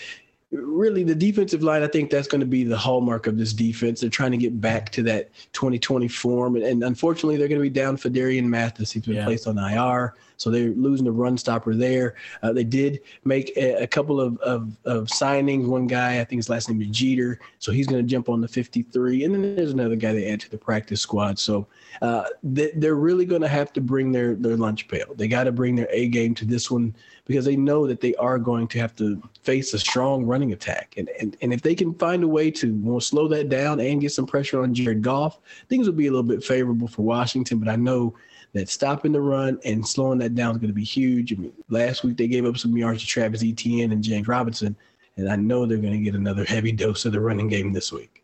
really 0.52 1.04
the 1.04 1.16
defensive 1.16 1.64
line, 1.64 1.84
I 1.84 1.88
think 1.88 2.10
that's 2.10 2.28
going 2.28 2.42
to 2.42 2.48
be 2.48 2.64
the 2.64 2.78
hallmark 2.78 3.28
of 3.28 3.38
this 3.38 3.54
defense. 3.54 4.02
They're 4.02 4.10
trying 4.10 4.32
to 4.32 4.38
get 4.38 4.60
back 4.60 4.90
to 4.92 5.04
that 5.04 5.30
2020 5.54 6.08
form. 6.08 6.56
And, 6.56 6.64
and 6.64 6.84
unfortunately, 6.84 7.38
they're 7.38 7.48
going 7.48 7.60
to 7.60 7.64
be 7.64 7.70
down 7.70 7.98
Phidarian 7.98 8.46
Mathis. 8.46 8.92
He's 8.92 9.06
been 9.06 9.16
yeah. 9.16 9.26
placed 9.26 9.48
on 9.48 9.58
IR. 9.58 10.16
So 10.38 10.50
they're 10.50 10.70
losing 10.70 11.06
the 11.06 11.12
run 11.12 11.38
stopper 11.38 11.76
there. 11.76 12.16
Uh, 12.42 12.54
they 12.54 12.64
did 12.64 13.02
make 13.24 13.52
a, 13.56 13.84
a 13.84 13.88
couple 13.88 14.20
of, 14.20 14.38
of, 14.40 14.76
of, 14.86 15.08
signings. 15.08 15.66
One 15.68 15.88
guy, 15.88 16.20
I 16.20 16.24
think 16.24 16.40
his 16.40 16.50
last 16.50 16.70
name 16.70 16.82
is 16.82 16.90
Jeter. 16.90 17.40
So 17.60 17.72
he's 17.72 17.88
going 17.88 18.04
to 18.04 18.10
jump 18.10 18.30
on 18.30 18.42
the 18.42 18.48
53. 18.48 19.24
And 19.24 19.34
then 19.34 19.56
there's 19.56 19.72
another 19.72 19.96
guy 19.96 20.14
they 20.14 20.32
add 20.32 20.42
to 20.42 20.52
the 20.52 20.58
practice 20.58 21.02
squad. 21.02 21.40
So 21.40 21.68
uh, 22.02 22.26
they, 22.44 22.72
are 22.86 22.96
really 22.96 23.26
going 23.26 23.42
to 23.42 23.48
have 23.48 23.72
to 23.74 23.82
bring 23.82 24.12
their, 24.12 24.36
their 24.36 24.58
lunch 24.58 24.88
pail. 24.88 25.14
They 25.16 25.28
got 25.28 25.46
to 25.46 25.52
bring 25.52 25.76
their 25.76 25.90
A 25.92 26.08
game 26.08 26.36
to 26.36 26.46
this 26.46 26.70
one 26.70 26.96
because 27.26 27.46
they 27.46 27.56
know 27.56 27.88
that 27.88 28.02
they 28.02 28.14
are 28.16 28.38
going 28.38 28.68
to 28.68 28.80
have 28.80 28.96
to 28.98 29.22
face 29.42 29.74
a 29.74 29.80
strong 29.80 30.26
running 30.26 30.54
attack. 30.54 30.94
And, 30.98 31.10
and, 31.20 31.36
and 31.42 31.54
if 31.54 31.62
they 31.62 31.76
can 31.76 31.94
find 31.96 32.24
a 32.24 32.28
way 32.28 32.52
to 32.52 33.00
slow 33.00 33.28
that 33.30 33.50
down 33.50 33.80
and 33.80 34.02
get 34.02 34.12
some 34.12 34.28
pressure 34.28 34.62
on 34.62 34.74
Jared 34.74 35.02
Goff, 35.02 35.40
things 35.70 35.88
will 35.88 35.96
be 35.96 36.08
a 36.08 36.12
little 36.12 36.24
bit 36.24 36.44
favorable 36.44 36.88
for 36.88 37.02
Washington. 37.02 37.58
But 37.58 37.70
I 37.70 37.76
know 37.76 38.14
that 38.56 38.70
stopping 38.70 39.12
the 39.12 39.20
run 39.20 39.60
and 39.66 39.86
slowing 39.86 40.18
that 40.18 40.34
down 40.34 40.52
is 40.52 40.58
going 40.58 40.70
to 40.70 40.74
be 40.74 40.84
huge. 40.84 41.34
I 41.34 41.36
mean, 41.36 41.52
last 41.70 42.06
week 42.06 42.16
they 42.16 42.28
gave 42.28 42.46
up 42.46 42.58
some 42.58 42.76
yards 42.76 43.02
to 43.02 43.08
Travis 43.08 43.44
Etienne 43.44 43.92
and 43.92 44.02
James 44.02 44.30
Robinson, 44.30 44.78
and 45.18 45.30
I 45.30 45.36
know 45.36 45.66
they're 45.66 45.78
going 45.78 45.94
to 45.94 46.00
get 46.00 46.16
another 46.16 46.46
heavy 46.46 46.72
dose 46.72 47.04
of 47.04 47.12
the 47.12 47.20
running 47.20 47.50
game 47.50 47.74
this 47.74 47.92
week. 47.92 48.24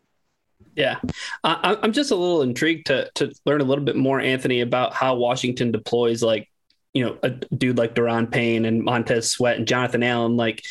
Yeah, 0.74 0.98
uh, 1.44 1.76
I'm 1.82 1.92
just 1.92 2.12
a 2.12 2.16
little 2.16 2.40
intrigued 2.40 2.86
to 2.86 3.10
to 3.16 3.30
learn 3.44 3.60
a 3.60 3.64
little 3.64 3.84
bit 3.84 3.94
more, 3.94 4.20
Anthony, 4.20 4.62
about 4.62 4.94
how 4.94 5.16
Washington 5.16 5.70
deploys 5.70 6.22
like 6.22 6.50
you 6.94 7.04
know 7.04 7.18
a 7.22 7.28
dude 7.28 7.76
like 7.76 7.94
Daron 7.94 8.30
Payne 8.32 8.64
and 8.64 8.82
Montez 8.82 9.30
Sweat 9.30 9.58
and 9.58 9.68
Jonathan 9.68 10.02
Allen. 10.02 10.38
Like, 10.38 10.62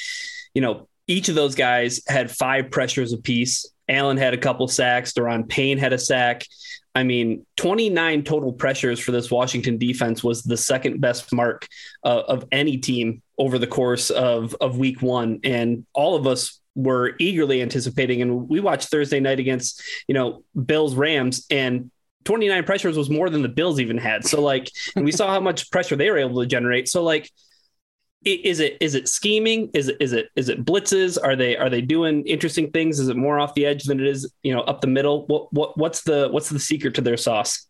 you 0.56 0.62
know, 0.63 0.88
each 1.06 1.30
of 1.30 1.36
those 1.36 1.53
guys 1.53 2.01
had 2.08 2.32
five 2.32 2.72
pressures 2.72 3.13
apiece. 3.13 3.72
Allen 3.88 4.18
had 4.18 4.34
a 4.34 4.39
couple 4.39 4.68
sacks. 4.68 5.13
Daron 5.13 5.48
Payne 5.48 5.77
had 5.77 5.94
a 5.94 6.00
sack. 6.00 6.48
I 6.93 7.03
mean, 7.03 7.45
29 7.57 8.24
total 8.24 8.51
pressures 8.51 9.00
for 9.00 9.12
this 9.12 9.31
Washington 9.31 9.77
defense 9.77 10.24
was 10.24 10.43
the 10.43 10.57
second 10.57 11.00
best 11.00 11.31
mark 11.33 11.67
uh, 12.03 12.24
of 12.27 12.45
any 12.51 12.77
team 12.77 13.21
over 13.38 13.57
the 13.57 13.67
course 13.67 14.10
of, 14.10 14.55
of 14.60 14.77
week 14.77 15.01
one. 15.01 15.39
And 15.43 15.86
all 15.93 16.15
of 16.15 16.27
us 16.27 16.60
were 16.75 17.15
eagerly 17.19 17.62
anticipating. 17.62 18.21
And 18.21 18.50
we 18.50 18.60
watched 18.60 18.89
Thursday 18.89 19.19
night 19.19 19.39
against, 19.39 19.81
you 20.07 20.13
know, 20.13 20.43
Bills 20.65 20.95
Rams 20.95 21.45
and 21.50 21.91
29 22.25 22.63
pressures 22.65 22.98
was 22.98 23.10
more 23.10 23.29
than 23.29 23.41
the 23.41 23.50
Bills 23.50 23.79
even 23.79 23.98
had. 23.98 24.25
So 24.25 24.41
like, 24.41 24.69
and 24.95 25.05
we 25.05 25.12
saw 25.12 25.27
how 25.29 25.39
much 25.39 25.71
pressure 25.71 25.95
they 25.95 26.10
were 26.12 26.17
able 26.17 26.41
to 26.41 26.48
generate. 26.48 26.88
So 26.88 27.03
like, 27.03 27.29
is 28.23 28.59
it 28.59 28.77
is 28.79 28.95
it 28.95 29.07
scheming? 29.07 29.69
Is 29.73 29.87
it 29.87 29.97
is 29.99 30.13
it 30.13 30.29
is 30.35 30.49
it 30.49 30.63
blitzes? 30.63 31.17
Are 31.21 31.35
they 31.35 31.57
are 31.57 31.69
they 31.69 31.81
doing 31.81 32.25
interesting 32.27 32.71
things? 32.71 32.99
Is 32.99 33.09
it 33.09 33.17
more 33.17 33.39
off 33.39 33.55
the 33.55 33.65
edge 33.65 33.83
than 33.85 33.99
it 33.99 34.05
is 34.05 34.31
you 34.43 34.53
know 34.53 34.61
up 34.61 34.81
the 34.81 34.87
middle? 34.87 35.25
What 35.27 35.51
what 35.51 35.77
what's 35.77 36.03
the 36.03 36.29
what's 36.29 36.49
the 36.49 36.59
secret 36.59 36.95
to 36.95 37.01
their 37.01 37.17
sauce? 37.17 37.67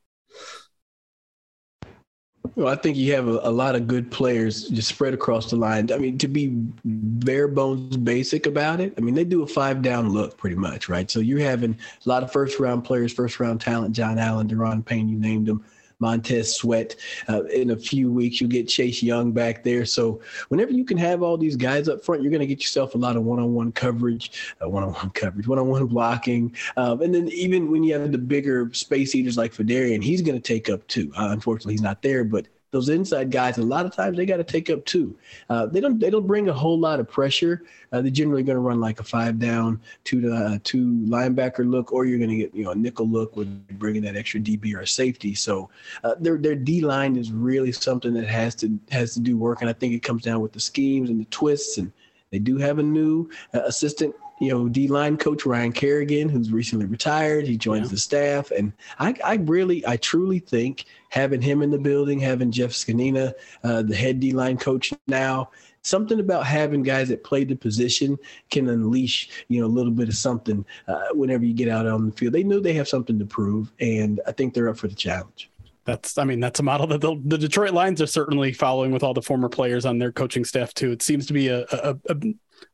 Well, 2.56 2.68
I 2.68 2.76
think 2.76 2.98
you 2.98 3.14
have 3.14 3.28
a, 3.28 3.40
a, 3.44 3.52
lot 3.52 3.76
of 3.76 3.88
good 3.88 4.12
players 4.12 4.68
just 4.68 4.90
spread 4.90 5.14
across 5.14 5.50
the 5.50 5.56
line. 5.56 5.90
I 5.92 5.98
mean, 5.98 6.18
to 6.18 6.28
be 6.28 6.50
bare 6.84 7.48
bones 7.48 7.96
basic 7.96 8.46
about 8.46 8.82
it, 8.82 8.94
I 8.98 9.02
mean, 9.02 9.16
they 9.16 9.24
do 9.24 9.44
a 9.44 9.48
five 9.48 9.82
down 9.82 10.10
look 10.10 10.38
pretty 10.38 10.58
much, 10.58 10.90
right? 10.90 11.10
So 11.10 11.22
you're 11.22 11.40
having 11.40 11.78
a 12.06 12.10
lot 12.10 12.24
of 12.24 12.32
first 12.32 12.60
round 12.60 12.84
players, 12.84 13.14
first 13.14 13.40
round 13.40 13.62
talent, 13.62 13.96
John 13.96 14.20
Allen, 14.20 14.50
Daron 14.50 14.86
Payne, 14.86 15.08
you 15.08 15.18
named 15.18 15.48
them, 15.48 15.64
Montez 16.02 16.54
Sweat. 16.54 16.96
Uh, 17.30 17.46
in 17.46 17.70
a 17.70 17.78
few 17.78 18.12
weeks, 18.12 18.42
you'll 18.42 18.50
get 18.50 18.68
Chase 18.68 19.02
Young 19.02 19.32
back 19.32 19.64
there. 19.64 19.86
So 19.86 20.20
whenever 20.50 20.72
you 20.72 20.84
can 20.84 20.98
have 20.98 21.24
all 21.24 21.38
these 21.38 21.56
guys 21.56 21.88
up 21.88 22.04
front, 22.04 22.22
you're 22.22 22.32
going 22.32 22.42
to 22.42 22.48
get 22.48 22.62
yourself 22.62 22.96
a 22.96 22.98
lot 22.98 23.16
of 23.16 23.24
one-on-one 23.24 23.72
coverage, 23.72 24.32
uh, 24.62 24.68
one-on-one 24.68 25.10
coverage, 25.14 25.48
one-on-one 25.48 25.86
blocking, 25.86 26.56
um, 26.78 27.02
and 27.02 27.14
then 27.14 27.28
even 27.30 27.72
when 27.72 27.84
you 27.84 27.94
have 27.94 28.12
the 28.12 28.18
bigger 28.18 28.70
space 28.74 29.16
eaters 29.16 29.38
like 29.38 29.54
Phidarian, 29.54 30.04
he's 30.04 30.22
going 30.22 30.40
to 30.40 30.42
take 30.42 30.70
up 30.70 30.86
two. 30.88 31.12
Uh, 31.16 31.30
unfortunately, 31.30 31.74
he's 31.74 31.82
not 31.82 32.02
there, 32.02 32.24
but 32.24 32.48
those 32.72 32.88
inside 32.88 33.30
guys, 33.30 33.58
a 33.58 33.64
lot 33.64 33.86
of 33.86 33.94
times 33.94 34.18
they 34.18 34.26
got 34.26 34.38
to 34.38 34.44
take 34.46 34.70
up 34.70 34.84
two. 34.86 35.18
Uh, 35.50 35.66
they 35.66 35.82
don't 35.82 36.00
they 36.00 36.10
don't 36.10 36.26
bring 36.26 36.48
a 36.48 36.54
whole 36.54 36.80
lot 36.80 37.00
of 37.00 37.10
pressure. 37.10 37.64
Uh, 37.92 38.02
they're 38.02 38.10
generally 38.10 38.44
going 38.44 38.56
to 38.56 38.62
run 38.62 38.80
like 38.80 39.00
a 39.00 39.04
five 39.04 39.38
down, 39.40 39.80
two 40.06 40.22
to 40.22 40.34
uh, 40.34 40.58
two 40.64 40.86
linebacker 41.06 41.70
look, 41.70 41.92
or 41.92 42.06
you're 42.06 42.18
going 42.18 42.30
to 42.30 42.38
get 42.38 42.56
you 42.56 42.64
know 42.64 42.72
a 42.72 42.76
nickel 42.76 43.08
look 43.08 43.36
with 43.36 43.68
bringing 43.78 44.02
that 44.02 44.16
extra 44.16 44.40
DB 44.40 44.74
or 44.74 44.86
safety. 44.86 45.36
So 45.36 45.70
uh, 46.06 46.16
their 46.20 46.38
their 46.38 46.56
D 46.56 46.82
line 46.82 47.18
is 47.18 47.32
really 47.32 47.74
something 47.74 48.14
that 48.14 48.28
has 48.28 48.56
to 48.56 48.80
has 48.90 49.14
to 49.16 49.20
do 49.20 49.38
work, 49.38 49.62
and 49.62 49.70
I 49.70 49.74
think 49.74 49.94
it 49.94 50.02
comes 50.02 50.24
down 50.24 50.40
with 50.40 50.54
the 50.54 50.60
schemes 50.60 51.10
and 51.10 51.20
the 51.20 51.26
twists 51.26 51.78
and. 51.78 51.92
They 52.32 52.40
do 52.40 52.58
have 52.58 52.80
a 52.80 52.84
new 52.84 53.30
uh, 53.54 53.62
assistant 53.66 54.16
you 54.42 54.50
know, 54.50 54.68
D 54.68 54.88
line 54.88 55.18
coach 55.18 55.46
Ryan 55.46 55.72
Kerrigan, 55.72 56.28
who's 56.28 56.52
recently 56.52 56.88
retired. 56.88 57.46
He 57.46 57.58
joins 57.58 57.86
yeah. 57.86 57.92
the 57.92 57.98
staff. 57.98 58.50
And 58.50 58.74
I, 58.98 59.14
I 59.24 59.36
really, 59.36 59.86
I 59.86 59.98
truly 59.98 60.40
think 60.40 60.86
having 61.10 61.44
him 61.44 61.62
in 61.62 61.70
the 61.70 61.78
building, 61.78 62.20
having 62.20 62.52
Jeff 62.52 62.72
Zgonina, 62.72 63.34
uh, 63.64 63.84
the 63.84 63.96
head 63.96 64.20
D 64.20 64.32
line 64.32 64.58
coach 64.58 64.92
now, 65.06 65.52
something 65.84 66.20
about 66.20 66.48
having 66.48 66.82
guys 66.82 67.10
that 67.10 67.24
play 67.24 67.44
the 67.44 67.56
position 67.56 68.18
can 68.50 68.68
unleash, 68.68 69.30
you 69.48 69.62
know, 69.62 69.68
a 69.68 69.70
little 69.70 69.92
bit 69.92 70.10
of 70.10 70.16
something 70.16 70.66
uh, 70.88 71.10
whenever 71.14 71.46
you 71.46 71.54
get 71.54 71.70
out 71.70 71.86
on 71.86 72.08
the 72.08 72.12
field. 72.12 72.34
They 72.34 72.44
know 72.44 72.60
they 72.60 72.74
have 72.74 72.88
something 72.88 73.20
to 73.20 73.26
prove, 73.26 73.72
and 73.80 74.20
I 74.26 74.32
think 74.32 74.56
they're 74.56 74.70
up 74.70 74.78
for 74.78 74.88
the 74.88 74.96
challenge. 74.96 75.51
That's, 75.86 76.18
I 76.18 76.26
mean, 76.26 76.40
that's 76.40 76.60
a 76.60 76.64
model 76.64 76.88
that 76.88 77.02
the, 77.02 77.38
Detroit 77.38 77.72
Lions 77.72 78.02
are 78.02 78.08
certainly 78.08 78.54
following 78.54 78.92
with 78.92 79.04
all 79.04 79.14
the 79.14 79.22
former 79.22 79.50
players 79.50 79.86
on 79.86 79.98
their 79.98 80.12
coaching 80.12 80.46
staff 80.46 80.74
too. 80.74 80.92
It 80.92 81.02
seems 81.02 81.26
to 81.26 81.34
be 81.34 81.48
a, 81.48 81.66
a, 81.72 81.96
a 82.10 82.16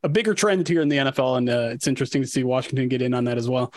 a 0.04 0.10
bigger 0.10 0.34
trend 0.34 0.68
here 0.68 0.82
in 0.82 0.90
the 0.90 0.98
NFL, 0.98 1.38
and 1.38 1.50
uh, 1.50 1.70
it's 1.72 1.88
interesting 1.88 2.22
to 2.22 2.28
see 2.28 2.44
Washington 2.44 2.88
get 2.88 3.02
in 3.02 3.14
on 3.14 3.24
that 3.26 3.38
as 3.38 3.50
well. 3.50 3.74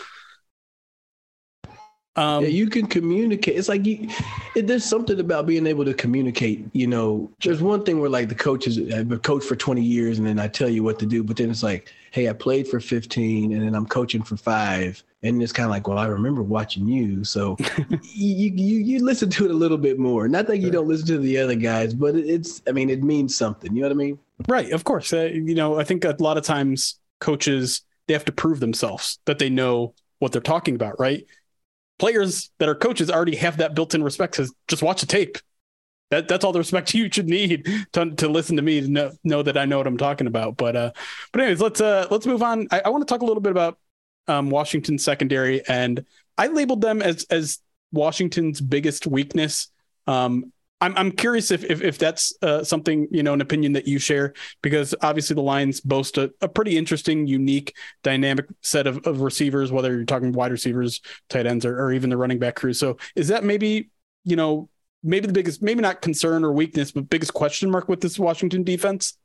Um, 2.16 2.42
yeah, 2.42 2.50
you 2.50 2.68
can 2.68 2.86
communicate. 2.86 3.56
It's 3.56 3.68
like 3.68 3.86
you, 3.86 4.08
it, 4.56 4.66
there's 4.66 4.84
something 4.84 5.18
about 5.20 5.46
being 5.46 5.66
able 5.66 5.84
to 5.84 5.94
communicate. 5.94 6.66
You 6.72 6.88
know, 6.88 7.30
there's 7.42 7.62
one 7.62 7.84
thing 7.84 8.00
where 8.00 8.10
like 8.10 8.28
the 8.28 8.34
coaches, 8.34 8.78
I've 8.92 9.08
been 9.08 9.20
coached 9.20 9.46
for 9.46 9.56
20 9.56 9.80
years, 9.80 10.18
and 10.18 10.26
then 10.26 10.38
I 10.38 10.48
tell 10.48 10.68
you 10.68 10.82
what 10.82 10.98
to 10.98 11.06
do. 11.06 11.22
But 11.22 11.36
then 11.36 11.50
it's 11.50 11.62
like, 11.62 11.92
hey, 12.10 12.28
I 12.28 12.32
played 12.32 12.66
for 12.66 12.80
15, 12.80 13.52
and 13.52 13.62
then 13.62 13.74
I'm 13.74 13.86
coaching 13.86 14.22
for 14.22 14.36
five, 14.36 15.02
and 15.22 15.42
it's 15.42 15.52
kind 15.52 15.64
of 15.64 15.70
like, 15.70 15.86
well, 15.86 15.98
I 15.98 16.06
remember 16.06 16.42
watching 16.42 16.86
you, 16.86 17.24
so 17.24 17.56
you, 18.02 18.52
you 18.54 18.78
you 18.78 19.04
listen 19.04 19.28
to 19.30 19.44
it 19.44 19.50
a 19.50 19.54
little 19.54 19.78
bit 19.78 19.98
more. 19.98 20.28
Not 20.28 20.46
that 20.46 20.58
you 20.58 20.70
don't 20.70 20.88
listen 20.88 21.06
to 21.08 21.18
the 21.18 21.38
other 21.38 21.54
guys, 21.54 21.94
but 21.94 22.14
it's, 22.14 22.62
I 22.66 22.72
mean, 22.72 22.90
it 22.90 23.02
means 23.02 23.36
something. 23.36 23.74
You 23.74 23.82
know 23.82 23.88
what 23.88 23.94
I 23.94 23.96
mean? 23.96 24.18
Right. 24.48 24.72
Of 24.72 24.84
course. 24.84 25.12
Uh, 25.12 25.24
you 25.24 25.54
know, 25.54 25.78
I 25.78 25.84
think 25.84 26.04
a 26.04 26.16
lot 26.18 26.38
of 26.38 26.44
times 26.44 26.98
coaches 27.20 27.82
they 28.06 28.14
have 28.14 28.24
to 28.24 28.32
prove 28.32 28.60
themselves 28.60 29.18
that 29.26 29.38
they 29.38 29.50
know 29.50 29.94
what 30.18 30.32
they're 30.32 30.40
talking 30.40 30.74
about. 30.74 30.98
Right 30.98 31.26
players 32.00 32.50
that 32.58 32.68
are 32.68 32.74
coaches 32.74 33.10
already 33.10 33.36
have 33.36 33.58
that 33.58 33.74
built-in 33.74 34.02
respect. 34.02 34.34
Says 34.34 34.52
just 34.66 34.82
watch 34.82 35.02
the 35.02 35.06
tape. 35.06 35.38
That 36.10 36.26
that's 36.26 36.44
all 36.44 36.50
the 36.52 36.58
respect 36.58 36.92
you 36.94 37.08
should 37.12 37.28
need 37.28 37.68
to, 37.92 38.10
to 38.16 38.28
listen 38.28 38.56
to 38.56 38.62
me 38.62 38.80
to 38.80 38.88
know, 38.88 39.12
know 39.22 39.42
that 39.44 39.56
I 39.56 39.66
know 39.66 39.78
what 39.78 39.86
I'm 39.86 39.98
talking 39.98 40.26
about. 40.26 40.56
But 40.56 40.74
uh, 40.74 40.92
but 41.30 41.42
anyways, 41.42 41.60
let's 41.60 41.80
uh 41.80 42.08
let's 42.10 42.26
move 42.26 42.42
on. 42.42 42.66
I, 42.72 42.80
I 42.86 42.88
want 42.88 43.06
to 43.06 43.12
talk 43.12 43.22
a 43.22 43.26
little 43.26 43.42
bit 43.42 43.52
about 43.52 43.78
um, 44.28 44.50
Washington 44.50 44.98
secondary, 44.98 45.66
and 45.66 46.04
I 46.38 46.48
labeled 46.48 46.80
them 46.80 47.02
as 47.02 47.24
as 47.30 47.58
Washington's 47.92 48.60
biggest 48.60 49.06
weakness. 49.06 49.68
Um, 50.06 50.52
I'm 50.80 50.96
I'm 50.96 51.12
curious 51.12 51.50
if 51.50 51.62
if, 51.64 51.82
if 51.82 51.98
that's 51.98 52.32
uh, 52.42 52.64
something 52.64 53.06
you 53.10 53.22
know 53.22 53.34
an 53.34 53.40
opinion 53.40 53.72
that 53.74 53.86
you 53.86 53.98
share 53.98 54.32
because 54.62 54.94
obviously 55.02 55.34
the 55.34 55.42
Lions 55.42 55.80
boast 55.80 56.16
a, 56.16 56.32
a 56.40 56.48
pretty 56.48 56.76
interesting, 56.78 57.26
unique, 57.26 57.74
dynamic 58.02 58.46
set 58.62 58.86
of, 58.86 59.06
of 59.06 59.20
receivers, 59.20 59.70
whether 59.70 59.94
you're 59.94 60.04
talking 60.04 60.32
wide 60.32 60.52
receivers, 60.52 61.00
tight 61.28 61.46
ends, 61.46 61.66
or, 61.66 61.78
or 61.78 61.92
even 61.92 62.10
the 62.10 62.16
running 62.16 62.38
back 62.38 62.56
crew. 62.56 62.72
So 62.72 62.96
is 63.14 63.28
that 63.28 63.44
maybe 63.44 63.90
you 64.24 64.36
know 64.36 64.68
maybe 65.02 65.26
the 65.26 65.32
biggest, 65.32 65.62
maybe 65.62 65.80
not 65.80 66.02
concern 66.02 66.44
or 66.44 66.52
weakness, 66.52 66.92
but 66.92 67.08
biggest 67.10 67.34
question 67.34 67.70
mark 67.70 67.88
with 67.88 68.00
this 68.00 68.18
Washington 68.18 68.62
defense? 68.62 69.16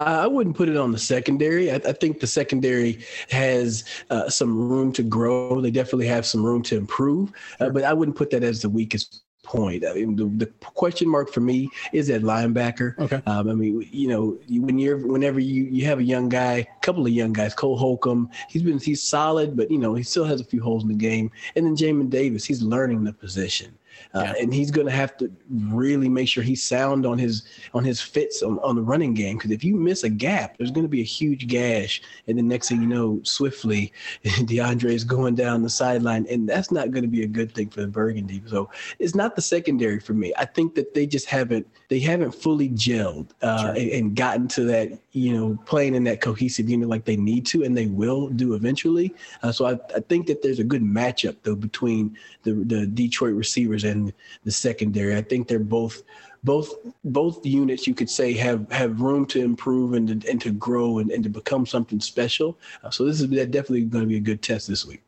I, 0.00 0.26
wouldn't 0.26 0.56
put 0.56 0.68
it 0.68 0.76
on 0.76 0.92
the 0.92 0.98
secondary. 0.98 1.70
I, 1.70 1.76
I 1.76 1.92
think 1.92 2.20
the 2.20 2.26
secondary 2.26 3.00
has 3.30 3.84
uh, 4.10 4.28
some 4.28 4.68
room 4.68 4.92
to 4.94 5.02
grow. 5.02 5.60
They 5.60 5.70
definitely 5.70 6.06
have 6.08 6.26
some 6.26 6.44
room 6.44 6.62
to 6.64 6.76
improve, 6.76 7.32
uh, 7.60 7.70
but 7.70 7.84
I 7.84 7.92
wouldn't 7.92 8.16
put 8.16 8.30
that 8.30 8.42
as 8.42 8.62
the 8.62 8.70
weakest 8.70 9.22
point. 9.42 9.84
I 9.84 9.94
mean, 9.94 10.16
the, 10.16 10.24
the 10.24 10.46
question 10.62 11.08
mark 11.08 11.32
for 11.32 11.40
me 11.40 11.68
is 11.92 12.10
at 12.10 12.22
linebacker. 12.22 12.98
Okay. 12.98 13.20
Um, 13.26 13.50
I 13.50 13.54
mean, 13.54 13.86
you 13.90 14.08
know, 14.08 14.38
when 14.48 14.78
you're 14.78 14.98
whenever 14.98 15.40
you 15.40 15.64
you 15.64 15.84
have 15.86 15.98
a 15.98 16.04
young 16.04 16.28
guy, 16.28 16.54
a 16.54 16.80
couple 16.80 17.04
of 17.04 17.12
young 17.12 17.32
guys, 17.32 17.54
Cole 17.54 17.76
Holcomb, 17.76 18.30
he's 18.48 18.62
been 18.62 18.78
he's 18.78 19.02
solid, 19.02 19.56
but 19.56 19.70
you 19.70 19.78
know 19.78 19.94
he 19.94 20.02
still 20.02 20.24
has 20.24 20.40
a 20.40 20.44
few 20.44 20.62
holes 20.62 20.82
in 20.82 20.88
the 20.88 20.94
game. 20.94 21.30
And 21.56 21.66
then 21.66 21.76
Jamin 21.76 22.10
Davis, 22.10 22.44
he's 22.44 22.62
learning 22.62 23.04
the 23.04 23.12
position. 23.12 23.76
Uh, 24.14 24.24
yeah. 24.24 24.34
and 24.40 24.52
he's 24.52 24.70
going 24.70 24.86
to 24.86 24.92
have 24.92 25.16
to 25.16 25.30
really 25.50 26.08
make 26.08 26.28
sure 26.28 26.42
he's 26.42 26.62
sound 26.62 27.06
on 27.06 27.18
his 27.18 27.44
on 27.74 27.84
his 27.84 28.00
fits 28.00 28.42
on, 28.42 28.58
on 28.58 28.76
the 28.76 28.82
running 28.82 29.14
game 29.14 29.36
because 29.36 29.50
if 29.50 29.64
you 29.64 29.74
miss 29.74 30.02
a 30.02 30.08
gap, 30.08 30.56
there's 30.58 30.70
going 30.70 30.84
to 30.84 30.88
be 30.88 31.00
a 31.00 31.04
huge 31.04 31.46
gash, 31.46 32.02
and 32.26 32.38
the 32.38 32.42
next 32.42 32.68
thing 32.68 32.82
you 32.82 32.88
know, 32.88 33.20
swiftly 33.22 33.92
DeAndre 34.24 34.92
is 34.92 35.04
going 35.04 35.34
down 35.34 35.62
the 35.62 35.70
sideline, 35.70 36.26
and 36.28 36.48
that's 36.48 36.70
not 36.70 36.90
going 36.90 37.02
to 37.02 37.08
be 37.08 37.22
a 37.22 37.26
good 37.26 37.52
thing 37.52 37.70
for 37.70 37.80
the 37.80 37.86
Burgundy. 37.86 38.42
So 38.46 38.70
it's 38.98 39.14
not 39.14 39.36
the 39.36 39.42
secondary 39.42 40.00
for 40.00 40.14
me. 40.14 40.32
I 40.36 40.44
think 40.44 40.74
that 40.74 40.94
they 40.94 41.06
just 41.06 41.26
haven't 41.26 41.66
they 41.88 42.00
haven't 42.00 42.32
fully 42.32 42.68
gelled 42.70 43.30
uh, 43.42 43.74
and, 43.76 43.90
and 43.90 44.16
gotten 44.16 44.48
to 44.48 44.64
that 44.64 44.98
you 45.12 45.32
know 45.32 45.58
playing 45.66 45.94
in 45.94 46.04
that 46.04 46.20
cohesive 46.20 46.68
unit 46.68 46.88
like 46.88 47.04
they 47.04 47.16
need 47.16 47.46
to, 47.46 47.64
and 47.64 47.76
they 47.76 47.86
will 47.86 48.28
do 48.28 48.54
eventually. 48.54 49.14
Uh, 49.42 49.52
so 49.52 49.66
I, 49.66 49.72
I 49.94 50.00
think 50.00 50.26
that 50.26 50.42
there's 50.42 50.58
a 50.58 50.64
good 50.64 50.82
matchup 50.82 51.36
though 51.42 51.56
between 51.56 52.16
the 52.42 52.52
the 52.52 52.86
Detroit 52.86 53.34
receivers 53.34 53.81
and 53.84 54.12
the 54.44 54.50
secondary. 54.50 55.16
I 55.16 55.22
think 55.22 55.48
they're 55.48 55.58
both 55.58 56.02
both 56.44 56.74
both 57.04 57.44
units 57.46 57.86
you 57.86 57.94
could 57.94 58.10
say 58.10 58.32
have 58.34 58.70
have 58.72 59.00
room 59.00 59.26
to 59.26 59.40
improve 59.40 59.94
and 59.94 60.22
to, 60.22 60.30
and 60.30 60.40
to 60.40 60.50
grow 60.50 60.98
and, 60.98 61.10
and 61.10 61.22
to 61.24 61.30
become 61.30 61.66
something 61.66 62.00
special. 62.00 62.58
Uh, 62.82 62.90
so 62.90 63.04
this 63.04 63.20
is 63.20 63.28
definitely 63.28 63.84
going 63.84 64.04
to 64.04 64.08
be 64.08 64.16
a 64.16 64.20
good 64.20 64.42
test 64.42 64.68
this 64.68 64.84
week. 64.84 65.02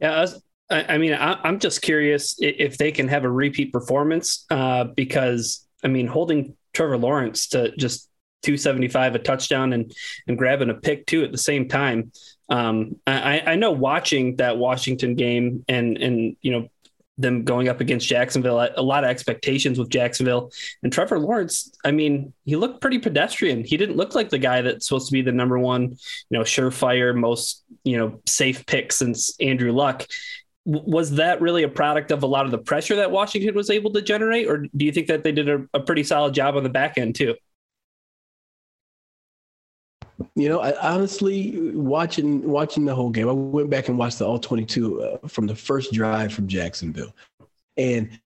Yeah, 0.00 0.16
I, 0.16 0.20
was, 0.20 0.42
I, 0.70 0.98
mean, 0.98 1.14
I, 1.14 1.48
am 1.48 1.60
just 1.60 1.80
curious 1.80 2.36
if 2.40 2.76
they 2.76 2.90
can 2.90 3.06
have 3.08 3.24
a 3.24 3.30
repeat 3.30 3.72
performance 3.72 4.44
uh, 4.50 4.84
because 4.84 5.66
I 5.84 5.88
mean, 5.88 6.06
holding 6.06 6.56
Trevor 6.72 6.98
Lawrence 6.98 7.48
to 7.48 7.74
just 7.76 8.08
275 8.42 9.14
a 9.14 9.18
touchdown 9.18 9.72
and 9.72 9.92
and 10.26 10.36
grabbing 10.36 10.70
a 10.70 10.74
pick 10.74 11.06
too 11.06 11.24
at 11.24 11.32
the 11.32 11.38
same 11.38 11.68
time. 11.68 12.12
Um, 12.48 12.96
I, 13.06 13.42
I 13.46 13.54
know 13.56 13.72
watching 13.72 14.36
that 14.36 14.58
Washington 14.58 15.14
game 15.14 15.64
and 15.68 15.96
and 15.96 16.36
you 16.42 16.52
know 16.52 16.68
them 17.16 17.44
going 17.44 17.68
up 17.68 17.80
against 17.80 18.08
Jacksonville. 18.08 18.66
A 18.76 18.82
lot 18.82 19.04
of 19.04 19.10
expectations 19.10 19.78
with 19.78 19.88
Jacksonville 19.88 20.50
and 20.82 20.92
Trevor 20.92 21.18
Lawrence. 21.18 21.70
I 21.84 21.90
mean, 21.90 22.32
he 22.44 22.56
looked 22.56 22.80
pretty 22.80 22.98
pedestrian. 22.98 23.64
He 23.64 23.76
didn't 23.76 23.96
look 23.96 24.14
like 24.14 24.30
the 24.30 24.38
guy 24.38 24.62
that's 24.62 24.88
supposed 24.88 25.06
to 25.08 25.12
be 25.12 25.22
the 25.22 25.32
number 25.32 25.58
one, 25.58 25.82
you 25.82 26.38
know, 26.38 26.40
surefire, 26.40 27.14
most 27.14 27.64
you 27.84 27.96
know, 27.96 28.20
safe 28.26 28.66
pick 28.66 28.92
since 28.92 29.38
Andrew 29.40 29.72
Luck. 29.72 30.06
Was 30.64 31.12
that 31.12 31.42
really 31.42 31.62
a 31.62 31.68
product 31.68 32.10
of 32.10 32.22
a 32.22 32.26
lot 32.26 32.46
of 32.46 32.50
the 32.50 32.58
pressure 32.58 32.96
that 32.96 33.10
Washington 33.10 33.54
was 33.54 33.68
able 33.68 33.92
to 33.92 34.00
generate, 34.00 34.48
or 34.48 34.66
do 34.74 34.84
you 34.84 34.92
think 34.92 35.08
that 35.08 35.22
they 35.22 35.32
did 35.32 35.48
a, 35.48 35.66
a 35.74 35.80
pretty 35.80 36.02
solid 36.02 36.32
job 36.32 36.56
on 36.56 36.62
the 36.62 36.70
back 36.70 36.96
end 36.96 37.14
too? 37.14 37.34
You 40.34 40.48
know, 40.48 40.60
I 40.60 40.94
honestly 40.94 41.72
watching 41.72 42.48
watching 42.48 42.84
the 42.84 42.94
whole 42.94 43.10
game. 43.10 43.28
I 43.28 43.32
went 43.32 43.70
back 43.70 43.88
and 43.88 43.98
watched 43.98 44.18
the 44.18 44.26
all 44.26 44.38
22 44.38 45.02
uh, 45.02 45.28
from 45.28 45.46
the 45.46 45.56
first 45.56 45.92
drive 45.92 46.32
from 46.32 46.46
Jacksonville, 46.46 47.14
and 47.76 48.20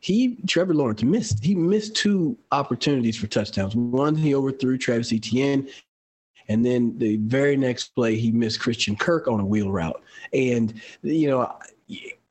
he 0.00 0.36
Trevor 0.46 0.74
Lawrence 0.74 1.02
missed 1.02 1.44
he 1.44 1.54
missed 1.54 1.96
two 1.96 2.36
opportunities 2.52 3.16
for 3.16 3.26
touchdowns. 3.26 3.76
One 3.76 4.14
he 4.14 4.34
overthrew 4.34 4.78
Travis 4.78 5.12
Etienne, 5.12 5.68
and 6.48 6.64
then 6.64 6.98
the 6.98 7.16
very 7.18 7.56
next 7.56 7.94
play 7.94 8.16
he 8.16 8.30
missed 8.30 8.60
Christian 8.60 8.96
Kirk 8.96 9.28
on 9.28 9.40
a 9.40 9.46
wheel 9.46 9.70
route. 9.70 10.02
And 10.32 10.80
you 11.02 11.28
know, 11.28 11.58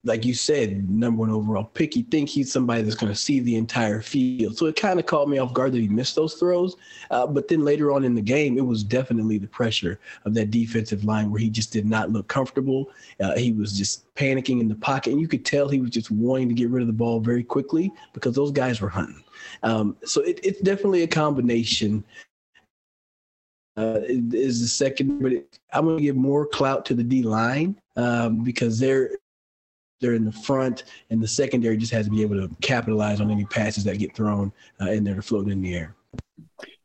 like 0.05 0.25
you 0.25 0.33
said, 0.33 0.89
number 0.89 1.21
one 1.21 1.29
overall 1.29 1.63
pick. 1.63 1.95
You 1.95 2.03
think 2.03 2.27
he's 2.27 2.51
somebody 2.51 2.81
that's 2.81 2.95
going 2.95 3.11
to 3.11 3.17
see 3.17 3.39
the 3.39 3.55
entire 3.55 4.01
field. 4.01 4.57
So 4.57 4.65
it 4.65 4.75
kind 4.75 4.99
of 4.99 5.05
caught 5.05 5.29
me 5.29 5.37
off 5.37 5.53
guard 5.53 5.71
that 5.71 5.79
he 5.79 5.87
missed 5.87 6.15
those 6.15 6.33
throws. 6.33 6.75
Uh, 7.09 7.25
but 7.25 7.47
then 7.47 7.63
later 7.63 7.91
on 7.93 8.03
in 8.03 8.13
the 8.13 8.21
game, 8.21 8.57
it 8.57 8.65
was 8.65 8.83
definitely 8.83 9.37
the 9.37 9.47
pressure 9.47 9.99
of 10.25 10.33
that 10.33 10.51
defensive 10.51 11.05
line 11.05 11.31
where 11.31 11.39
he 11.39 11.49
just 11.49 11.71
did 11.71 11.85
not 11.85 12.11
look 12.11 12.27
comfortable. 12.27 12.91
Uh, 13.21 13.37
he 13.37 13.53
was 13.53 13.77
just 13.77 14.13
panicking 14.15 14.59
in 14.59 14.67
the 14.67 14.75
pocket. 14.75 15.13
And 15.13 15.21
you 15.21 15.27
could 15.27 15.45
tell 15.45 15.69
he 15.69 15.79
was 15.79 15.91
just 15.91 16.11
wanting 16.11 16.49
to 16.49 16.55
get 16.55 16.69
rid 16.69 16.81
of 16.81 16.87
the 16.87 16.93
ball 16.93 17.21
very 17.21 17.43
quickly 17.43 17.89
because 18.13 18.35
those 18.35 18.51
guys 18.51 18.81
were 18.81 18.89
hunting. 18.89 19.23
Um, 19.63 19.95
so 20.03 20.21
it, 20.21 20.39
it's 20.43 20.59
definitely 20.59 21.03
a 21.03 21.07
combination 21.07 22.03
uh, 23.77 24.01
is 24.05 24.61
the 24.61 24.67
second, 24.67 25.19
but 25.19 25.31
it, 25.31 25.59
I'm 25.71 25.85
going 25.85 25.97
to 25.97 26.03
give 26.03 26.15
more 26.15 26.45
clout 26.45 26.85
to 26.85 26.93
the 26.93 27.03
D 27.03 27.23
line 27.23 27.79
um, 27.95 28.43
because 28.43 28.77
they're 28.77 29.11
they're 30.03 30.13
in 30.13 30.25
the 30.25 30.31
front, 30.31 30.83
and 31.09 31.23
the 31.23 31.27
secondary 31.27 31.77
just 31.77 31.93
has 31.93 32.05
to 32.05 32.11
be 32.11 32.21
able 32.21 32.35
to 32.35 32.53
capitalize 32.61 33.21
on 33.21 33.31
any 33.31 33.45
passes 33.45 33.83
that 33.85 33.97
get 33.97 34.13
thrown 34.13 34.51
uh, 34.81 34.91
in 34.91 35.03
there 35.03 35.15
to 35.15 35.21
float 35.21 35.49
in 35.49 35.61
the 35.61 35.73
air. 35.73 35.95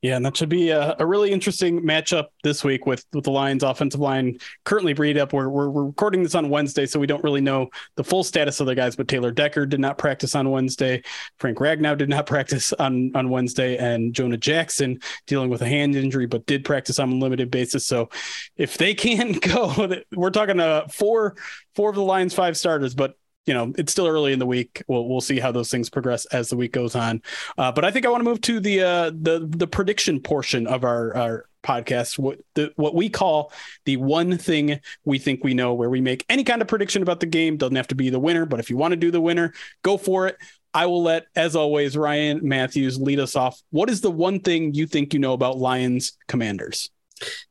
Yeah, 0.01 0.15
and 0.15 0.25
that 0.25 0.37
should 0.37 0.49
be 0.49 0.71
a, 0.71 0.95
a, 1.01 1.05
really 1.05 1.33
interesting 1.33 1.81
matchup 1.81 2.27
this 2.45 2.63
week 2.63 2.87
with, 2.87 3.05
with 3.13 3.25
the 3.25 3.33
Lions 3.33 3.65
offensive 3.65 3.99
line 4.01 4.39
currently 4.65 4.93
breed 4.93 5.19
up. 5.19 5.33
We're, 5.33 5.49
we're, 5.49 5.69
recording 5.69 6.23
this 6.23 6.37
on 6.37 6.51
Wednesday, 6.51 6.87
so 6.87 7.01
we 7.01 7.09
don't 7.09 7.25
really 7.25 7.41
know 7.41 7.69
the 7.97 8.05
full 8.05 8.23
status 8.23 8.61
of 8.61 8.67
the 8.67 8.77
guys, 8.77 8.95
but 8.95 9.09
Taylor 9.09 9.33
Decker 9.33 9.67
did 9.67 9.81
not 9.81 9.99
practice 9.99 10.37
on 10.37 10.51
Wednesday. 10.53 11.03
Frank 11.41 11.59
Ragnow 11.59 11.99
did 11.99 12.09
not 12.09 12.27
practice 12.27 12.73
on, 12.75 13.11
on 13.17 13.29
Wednesday, 13.29 13.77
and 13.77 14.15
Jonah 14.15 14.37
Jackson 14.37 15.01
dealing 15.27 15.51
with 15.51 15.63
a 15.63 15.69
hand 15.69 15.97
injury, 15.97 16.27
but 16.27 16.47
did 16.47 16.65
practice 16.65 17.01
on 17.01 17.11
a 17.11 17.17
limited 17.17 17.51
basis. 17.51 17.85
So 17.85 18.09
if 18.57 18.79
they 18.79 18.95
can 18.95 19.33
go, 19.33 19.97
we're 20.15 20.31
talking 20.31 20.61
uh, 20.61 20.87
four, 20.87 21.35
four 21.75 21.91
of 21.91 21.97
the 21.97 22.03
Lions' 22.03 22.35
five 22.35 22.57
starters, 22.57 22.95
but 22.95 23.17
you 23.49 23.55
know, 23.55 23.73
it's 23.79 23.91
still 23.91 24.07
early 24.07 24.35
in 24.35 24.39
the 24.39 24.47
week. 24.47 24.83
We'll 24.87 25.09
we'll 25.09 25.23
see 25.23 25.41
how 25.41 25.51
those 25.51 25.71
things 25.71 25.89
progress 25.89 26.27
as 26.27 26.51
the 26.51 26.57
week 26.57 26.73
goes 26.73 26.95
on. 26.95 27.23
Uh, 27.57 27.73
but 27.73 27.85
I 27.85 27.91
think 27.91 28.05
I 28.05 28.11
want 28.11 28.21
to 28.21 28.29
move 28.29 28.43
to 28.43 28.61
the 28.61 28.83
uh, 28.83 29.11
the 29.11 29.49
the 29.49 29.67
prediction 29.67 30.21
portion 30.21 30.67
of 30.67 30.85
our 30.85 31.17
our 31.17 31.49
podcast. 31.65 32.19
What 32.19 32.41
the 32.55 32.73
what 32.77 32.95
we 32.95 33.09
call 33.09 33.51
the 33.87 33.97
one 33.97 34.37
thing 34.37 34.81
we 35.07 35.19
think 35.19 35.43
we 35.43 35.55
know, 35.55 35.73
where 35.73 35.89
we 35.89 36.03
make 36.03 36.27
any 36.29 36.45
kind 36.45 36.61
of 36.61 36.69
prediction 36.69 37.03
about 37.03 37.21
the 37.21 37.27
game. 37.27 37.57
Doesn't 37.57 37.75
have 37.75 37.89
to 37.89 37.95
be 37.95 38.11
the 38.11 38.21
winner, 38.21 38.45
but 38.45 38.61
if 38.61 38.69
you 38.69 38.77
want 38.77 38.93
to 38.93 38.97
do 38.97 39.11
the 39.11 39.21
winner, 39.21 39.55
go 39.83 39.97
for 39.97 40.27
it. 40.27 40.37
I 40.75 40.85
will 40.85 41.03
let, 41.03 41.25
as 41.35 41.57
always, 41.57 41.97
Ryan 41.97 42.41
Matthews 42.43 43.01
lead 43.01 43.19
us 43.19 43.35
off. 43.35 43.61
What 43.71 43.89
is 43.89 44.03
the 44.03 44.11
one 44.11 44.41
thing 44.41 44.75
you 44.75 44.87
think 44.87 45.15
you 45.15 45.21
know 45.21 45.33
about 45.33 45.57
Lions 45.57 46.19
Commanders? 46.29 46.91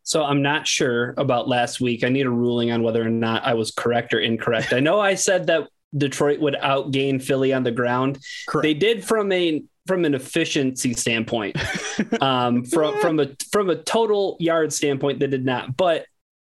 So 0.03 0.23
I'm 0.23 0.41
not 0.43 0.67
sure 0.67 1.13
about 1.17 1.47
last 1.47 1.81
week. 1.81 2.03
I 2.03 2.09
need 2.09 2.25
a 2.25 2.29
ruling 2.29 2.71
on 2.71 2.83
whether 2.83 3.01
or 3.01 3.09
not 3.09 3.43
I 3.43 3.55
was 3.55 3.71
correct 3.71 4.13
or 4.13 4.19
incorrect. 4.19 4.71
I 4.71 4.79
know 4.79 4.99
I 4.99 5.15
said 5.15 5.47
that 5.47 5.67
Detroit 5.95 6.39
would 6.39 6.55
outgain 6.55 7.21
Philly 7.21 7.53
on 7.53 7.63
the 7.63 7.71
ground. 7.71 8.19
Correct. 8.47 8.63
They 8.63 8.73
did 8.73 9.03
from 9.03 9.31
a 9.31 9.63
from 9.85 10.05
an 10.05 10.13
efficiency 10.13 10.93
standpoint. 10.93 11.57
um, 12.21 12.63
from 12.65 12.99
from 12.99 13.19
a 13.19 13.29
from 13.51 13.69
a 13.69 13.75
total 13.75 14.37
yard 14.39 14.73
standpoint, 14.73 15.19
they 15.19 15.27
did 15.27 15.45
not, 15.45 15.77
but 15.77 16.05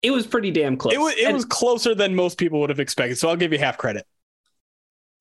it 0.03 0.11
was 0.11 0.27
pretty 0.27 0.51
damn 0.51 0.77
close. 0.77 0.95
It 0.95 1.01
was 1.01 1.14
it 1.14 1.27
and, 1.27 1.35
was 1.35 1.45
closer 1.45 1.95
than 1.95 2.14
most 2.14 2.38
people 2.38 2.61
would 2.61 2.71
have 2.71 2.81
expected. 2.81 3.19
So 3.19 3.29
I'll 3.29 3.37
give 3.37 3.53
you 3.53 3.59
half 3.59 3.79
credit. 3.79 4.07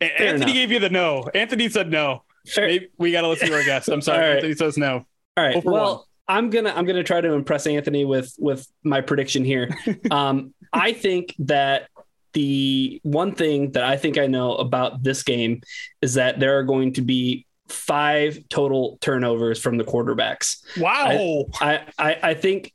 Anthony 0.02 0.30
enough. 0.30 0.54
gave 0.54 0.72
you 0.72 0.80
the 0.80 0.90
no. 0.90 1.30
Anthony 1.34 1.68
said 1.70 1.92
no. 1.92 2.24
Maybe 2.56 2.88
we 2.98 3.12
got 3.12 3.22
to 3.22 3.28
listen 3.28 3.50
to 3.50 3.56
our 3.56 3.64
guest. 3.64 3.90
I'm 3.90 4.02
sorry. 4.02 4.20
Right. 4.20 4.36
Anthony 4.36 4.56
says 4.56 4.78
no. 4.78 5.06
All 5.36 5.44
right. 5.44 5.64
Well, 5.64 5.96
one. 5.96 6.04
I'm 6.38 6.50
gonna 6.50 6.74
I'm 6.76 6.86
gonna 6.86 7.04
try 7.04 7.22
to 7.22 7.34
impress 7.34 7.68
Anthony 7.68 8.06
with 8.06 8.34
with 8.40 8.66
my 8.84 9.02
prediction 9.02 9.44
here. 9.44 9.70
um, 10.12 10.54
I 10.72 10.94
think 10.94 11.36
that 11.40 11.90
the 12.34 13.00
one 13.04 13.34
thing 13.34 13.72
that 13.72 13.84
I 13.84 13.98
think 13.98 14.18
I 14.18 14.28
know 14.28 14.56
about 14.56 15.04
this 15.04 15.24
game 15.24 15.62
is 16.02 16.16
that 16.16 16.40
there 16.40 16.58
are 16.58 16.64
going 16.64 16.94
to 16.94 17.02
be 17.02 17.46
five 17.68 18.40
total 18.50 18.98
turnovers 19.02 19.60
from 19.60 19.78
the 19.78 19.84
quarterbacks. 19.84 20.64
Wow. 20.78 21.46
I, 21.62 21.82
I, 21.98 22.20
I 22.24 22.34
think 22.34 22.74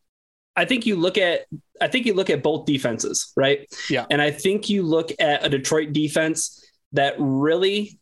I 0.57 0.65
think 0.65 0.87
you 0.87 0.97
look 0.97 1.19
at 1.19 1.43
I 1.81 1.89
think 1.89 2.07
you 2.07 2.15
look 2.15 2.31
at 2.31 2.43
both 2.43 2.67
defenses, 2.67 3.33
right? 3.37 3.67
Yeah. 3.91 4.07
And 4.11 4.23
I 4.23 4.31
think 4.31 4.69
you 4.71 4.83
look 4.83 5.11
at 5.19 5.45
a 5.45 5.49
Detroit 5.49 5.93
defense 5.93 6.65
that 6.93 7.15
really 7.19 7.99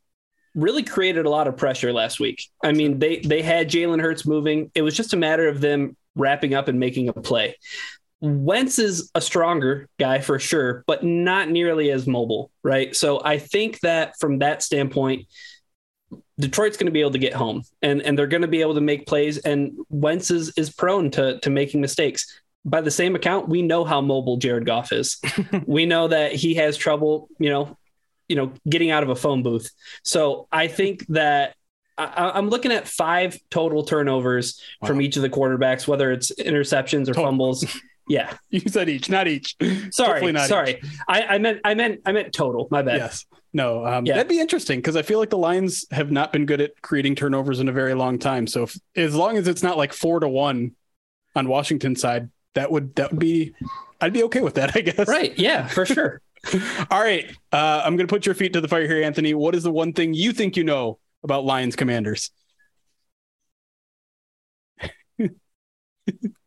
really 0.54 0.82
created 0.82 1.24
a 1.24 1.30
lot 1.30 1.48
of 1.48 1.56
pressure 1.56 1.92
last 1.92 2.20
week. 2.20 2.44
I 2.62 2.72
mean, 2.72 2.98
they 2.98 3.20
they 3.20 3.42
had 3.42 3.70
Jalen 3.70 4.00
Hurts 4.00 4.26
moving. 4.26 4.70
It 4.74 4.82
was 4.82 4.94
just 4.94 5.14
a 5.14 5.16
matter 5.16 5.48
of 5.48 5.60
them 5.60 5.96
wrapping 6.14 6.54
up 6.54 6.68
and 6.68 6.78
making 6.78 7.08
a 7.08 7.14
play. 7.14 7.56
Wentz 8.22 8.78
is 8.78 9.10
a 9.16 9.20
stronger 9.20 9.88
guy 9.98 10.20
for 10.20 10.38
sure, 10.38 10.84
but 10.86 11.02
not 11.02 11.50
nearly 11.50 11.90
as 11.90 12.06
mobile, 12.06 12.52
right? 12.62 12.94
So 12.94 13.20
I 13.24 13.38
think 13.38 13.80
that 13.80 14.14
from 14.20 14.38
that 14.38 14.62
standpoint, 14.62 15.26
Detroit's 16.38 16.76
going 16.76 16.86
to 16.86 16.92
be 16.92 17.00
able 17.00 17.10
to 17.10 17.18
get 17.18 17.34
home 17.34 17.64
and, 17.82 18.00
and 18.00 18.16
they're 18.16 18.28
going 18.28 18.42
to 18.42 18.48
be 18.48 18.60
able 18.60 18.76
to 18.76 18.80
make 18.80 19.08
plays. 19.08 19.38
And 19.38 19.76
Wentz 19.88 20.30
is, 20.30 20.52
is 20.56 20.70
prone 20.70 21.10
to, 21.10 21.40
to 21.40 21.50
making 21.50 21.80
mistakes. 21.80 22.40
By 22.64 22.80
the 22.80 22.92
same 22.92 23.16
account, 23.16 23.48
we 23.48 23.60
know 23.60 23.84
how 23.84 24.00
mobile 24.00 24.36
Jared 24.36 24.66
Goff 24.66 24.92
is. 24.92 25.20
we 25.66 25.84
know 25.84 26.06
that 26.06 26.32
he 26.32 26.54
has 26.54 26.76
trouble, 26.76 27.28
you 27.40 27.50
know, 27.50 27.76
you 28.28 28.36
know, 28.36 28.52
getting 28.68 28.92
out 28.92 29.02
of 29.02 29.08
a 29.08 29.16
phone 29.16 29.42
booth. 29.42 29.68
So 30.04 30.46
I 30.52 30.68
think 30.68 31.04
that 31.08 31.56
I, 31.98 32.38
am 32.38 32.50
looking 32.50 32.70
at 32.70 32.86
five 32.86 33.36
total 33.50 33.82
turnovers 33.82 34.62
wow. 34.80 34.86
from 34.86 35.00
each 35.00 35.16
of 35.16 35.22
the 35.22 35.28
quarterbacks, 35.28 35.88
whether 35.88 36.12
it's 36.12 36.30
interceptions 36.30 37.08
or 37.08 37.14
fumbles. 37.14 37.66
Yeah. 38.08 38.34
You 38.50 38.60
said 38.60 38.88
each, 38.88 39.08
not 39.08 39.28
each. 39.28 39.56
Sorry, 39.90 40.30
not 40.32 40.48
sorry. 40.48 40.80
each. 40.82 40.90
I, 41.08 41.22
I 41.22 41.38
meant 41.38 41.60
I 41.64 41.74
meant 41.74 42.00
I 42.04 42.12
meant 42.12 42.32
total. 42.32 42.68
My 42.70 42.82
bad. 42.82 42.98
Yes. 42.98 43.24
No, 43.54 43.84
um, 43.86 44.06
Yeah. 44.06 44.14
that'd 44.14 44.28
be 44.28 44.40
interesting 44.40 44.78
because 44.78 44.96
I 44.96 45.02
feel 45.02 45.18
like 45.18 45.30
the 45.30 45.38
Lions 45.38 45.86
have 45.90 46.10
not 46.10 46.32
been 46.32 46.46
good 46.46 46.60
at 46.60 46.72
creating 46.82 47.14
turnovers 47.14 47.60
in 47.60 47.68
a 47.68 47.72
very 47.72 47.94
long 47.94 48.18
time. 48.18 48.46
So 48.46 48.64
if, 48.64 48.76
as 48.96 49.14
long 49.14 49.36
as 49.36 49.46
it's 49.46 49.62
not 49.62 49.76
like 49.76 49.92
four 49.92 50.20
to 50.20 50.28
one 50.28 50.72
on 51.34 51.48
Washington 51.48 51.96
side, 51.96 52.30
that 52.54 52.70
would 52.70 52.94
that 52.96 53.10
would 53.10 53.20
be 53.20 53.54
I'd 54.00 54.12
be 54.12 54.24
okay 54.24 54.40
with 54.40 54.54
that, 54.54 54.76
I 54.76 54.80
guess. 54.80 55.06
Right. 55.08 55.38
Yeah, 55.38 55.66
for 55.68 55.86
sure. 55.86 56.20
All 56.90 57.00
right. 57.00 57.30
Uh, 57.52 57.82
I'm 57.84 57.96
going 57.96 58.06
to 58.08 58.12
put 58.12 58.26
your 58.26 58.34
feet 58.34 58.52
to 58.54 58.60
the 58.60 58.68
fire 58.68 58.86
here, 58.86 59.02
Anthony. 59.02 59.32
What 59.32 59.54
is 59.54 59.62
the 59.62 59.70
one 59.70 59.92
thing 59.92 60.12
you 60.12 60.32
think 60.32 60.56
you 60.56 60.64
know 60.64 60.98
about 61.22 61.44
Lions 61.44 61.76
Commanders? 61.76 62.30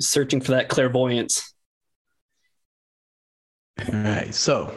Searching 0.00 0.40
for 0.40 0.52
that 0.52 0.68
clairvoyance. 0.68 1.54
All 3.92 4.00
right. 4.00 4.34
So 4.34 4.72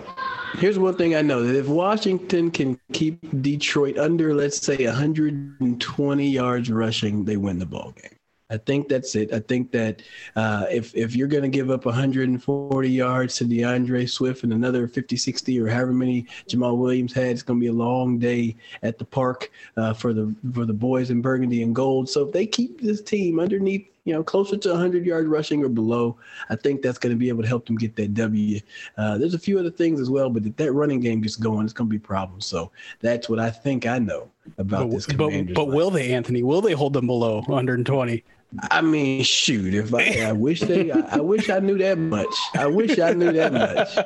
here's 0.56 0.80
one 0.80 0.96
thing 0.96 1.16
I 1.16 1.22
know 1.22 1.44
that 1.44 1.58
if 1.58 1.68
Washington 1.68 2.52
can 2.52 2.80
keep 2.92 3.20
Detroit 3.42 3.98
under, 3.98 4.34
let's 4.34 4.62
say, 4.62 4.86
120 4.86 6.30
yards 6.30 6.72
rushing, 6.72 7.26
they 7.26 7.38
win 7.38 7.60
the 7.60 7.66
ball 7.66 7.94
game. 8.02 8.18
I 8.50 8.58
think 8.58 8.88
that's 8.88 9.16
it. 9.16 9.34
I 9.34 9.40
think 9.40 9.72
that 9.72 10.04
uh, 10.36 10.68
if 10.70 10.96
if 10.96 11.16
you're 11.16 11.28
going 11.28 11.44
to 11.44 11.50
give 11.50 11.72
up 11.72 11.86
140 11.86 12.90
yards 12.90 13.36
to 13.38 13.46
D'Andre 13.46 14.06
Swift 14.06 14.44
and 14.44 14.54
another 14.54 14.88
50, 14.88 15.18
60, 15.18 15.60
or 15.60 15.68
however 15.68 15.92
many 15.92 16.28
Jamaal 16.48 16.78
Williams 16.78 17.14
had, 17.14 17.28
it's 17.28 17.42
going 17.42 17.60
to 17.60 17.64
be 17.64 17.70
a 17.70 17.74
long 17.74 18.20
day 18.20 18.56
at 18.84 19.00
the 19.00 19.06
park 19.06 19.50
uh, 19.76 19.94
for 19.94 20.14
the 20.14 20.36
for 20.54 20.66
the 20.66 20.74
boys 20.74 21.10
in 21.10 21.20
burgundy 21.20 21.64
and 21.64 21.74
gold. 21.74 22.08
So 22.08 22.28
if 22.28 22.32
they 22.32 22.46
keep 22.46 22.80
this 22.80 23.02
team 23.02 23.40
underneath, 23.40 23.88
you 24.06 24.14
know, 24.14 24.24
closer 24.24 24.58
to 24.58 24.70
100 24.70 25.06
yard 25.06 25.28
rushing 25.28 25.64
or 25.64 25.70
below, 25.70 26.18
I 26.50 26.56
think 26.56 26.82
that's 26.82 26.98
going 26.98 27.12
to 27.14 27.18
be 27.18 27.30
able 27.30 27.42
to 27.44 27.48
help 27.48 27.66
them 27.66 27.76
get 27.78 27.96
that 27.96 28.14
W. 28.14 28.60
Uh, 28.98 29.18
there's 29.18 29.34
a 29.34 29.40
few 29.40 29.58
other 29.60 29.72
things 29.72 30.00
as 30.02 30.10
well, 30.10 30.30
but 30.30 30.46
if 30.46 30.56
that 30.58 30.72
running 30.74 31.00
game 31.00 31.22
gets 31.22 31.36
going, 31.36 31.64
it's 31.64 31.74
going 31.74 31.90
to 31.90 31.94
be 31.94 32.00
problems. 32.00 32.46
So 32.46 32.72
that's 33.00 33.30
what 33.30 33.40
I 33.40 33.50
think 33.50 33.86
I 33.86 34.00
know 34.00 34.30
about 34.58 34.90
this 34.92 35.06
But, 35.06 35.18
but, 35.18 35.26
Commanders. 35.30 35.56
but 35.56 35.68
line. 35.68 35.78
will 35.78 35.90
they, 35.90 36.14
Anthony? 36.14 36.44
Will 36.44 36.62
they 36.62 36.74
hold 36.74 36.94
them 36.94 37.08
below 37.08 37.36
120? 37.46 38.24
I 38.70 38.82
mean, 38.82 39.24
shoot! 39.24 39.74
If 39.74 39.94
I, 39.96 40.22
I 40.28 40.32
wish 40.32 40.60
they, 40.60 40.92
I, 40.92 41.00
I 41.14 41.20
wish 41.22 41.50
I 41.50 41.58
knew 41.58 41.76
that 41.80 41.98
much. 41.98 42.28
I 42.54 42.68
wish 42.68 43.00
I 43.00 43.14
knew 43.14 43.32
that 43.32 43.52
much. 43.52 43.98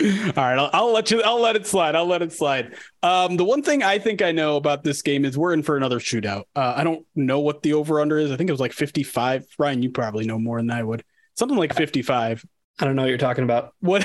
All 0.00 0.06
right, 0.06 0.58
I'll, 0.58 0.70
I'll 0.72 0.92
let 0.92 1.10
you. 1.10 1.22
I'll 1.22 1.40
let 1.40 1.54
it 1.54 1.66
slide. 1.66 1.94
I'll 1.94 2.06
let 2.06 2.22
it 2.22 2.32
slide. 2.32 2.74
Um, 3.02 3.36
the 3.36 3.44
one 3.44 3.62
thing 3.62 3.82
I 3.82 3.98
think 3.98 4.22
I 4.22 4.32
know 4.32 4.56
about 4.56 4.84
this 4.84 5.02
game 5.02 5.24
is 5.24 5.36
we're 5.36 5.52
in 5.52 5.62
for 5.62 5.76
another 5.76 5.98
shootout. 5.98 6.44
Uh, 6.56 6.72
I 6.76 6.82
don't 6.82 7.06
know 7.14 7.40
what 7.40 7.62
the 7.62 7.74
over 7.74 8.00
under 8.00 8.18
is. 8.18 8.30
I 8.30 8.36
think 8.36 8.48
it 8.48 8.52
was 8.52 8.60
like 8.60 8.72
55. 8.72 9.46
Ryan, 9.58 9.82
you 9.82 9.90
probably 9.90 10.24
know 10.24 10.38
more 10.38 10.58
than 10.58 10.70
I 10.70 10.82
would. 10.82 11.04
Something 11.34 11.58
like 11.58 11.74
55. 11.74 12.44
I 12.78 12.84
don't 12.86 12.96
know 12.96 13.02
what 13.02 13.08
you're 13.08 13.18
talking 13.18 13.44
about. 13.44 13.74
What, 13.80 14.02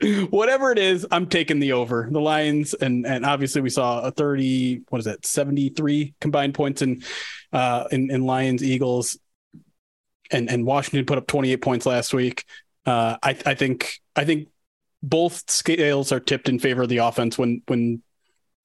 whatever 0.30 0.72
it 0.72 0.78
is, 0.78 1.06
I'm 1.10 1.26
taking 1.26 1.60
the 1.60 1.72
over. 1.72 2.08
The 2.10 2.20
Lions 2.20 2.74
and 2.74 3.06
and 3.06 3.24
obviously 3.24 3.60
we 3.60 3.70
saw 3.70 4.00
a 4.00 4.10
30. 4.10 4.82
What 4.88 4.98
is 4.98 5.04
that? 5.04 5.24
73 5.24 6.14
combined 6.20 6.54
points 6.54 6.82
in 6.82 7.02
uh 7.52 7.84
in, 7.92 8.10
in 8.10 8.26
Lions 8.26 8.64
Eagles, 8.64 9.18
and 10.32 10.50
and 10.50 10.66
Washington 10.66 11.06
put 11.06 11.18
up 11.18 11.28
28 11.28 11.62
points 11.62 11.86
last 11.86 12.12
week. 12.12 12.44
Uh, 12.84 13.16
I 13.22 13.36
I 13.46 13.54
think 13.54 14.00
I 14.16 14.24
think 14.24 14.48
both 15.02 15.50
scales 15.50 16.12
are 16.12 16.20
tipped 16.20 16.48
in 16.48 16.58
favor 16.58 16.82
of 16.82 16.88
the 16.88 16.98
offense 16.98 17.38
when 17.38 17.62
when 17.66 18.02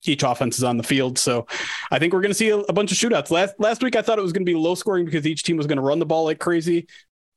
each 0.04 0.22
offense 0.22 0.58
is 0.58 0.64
on 0.64 0.76
the 0.76 0.82
field. 0.82 1.18
So 1.18 1.46
I 1.90 1.98
think 1.98 2.12
we're 2.12 2.20
going 2.20 2.30
to 2.30 2.34
see 2.34 2.50
a, 2.50 2.58
a 2.58 2.72
bunch 2.72 2.92
of 2.92 2.98
shootouts. 2.98 3.30
Last 3.30 3.54
last 3.58 3.82
week 3.82 3.96
I 3.96 4.02
thought 4.02 4.18
it 4.18 4.22
was 4.22 4.32
going 4.32 4.44
to 4.44 4.50
be 4.50 4.56
low 4.56 4.74
scoring 4.74 5.04
because 5.04 5.26
each 5.26 5.42
team 5.42 5.56
was 5.56 5.66
going 5.66 5.76
to 5.76 5.82
run 5.82 5.98
the 5.98 6.06
ball 6.06 6.24
like 6.24 6.38
crazy. 6.38 6.86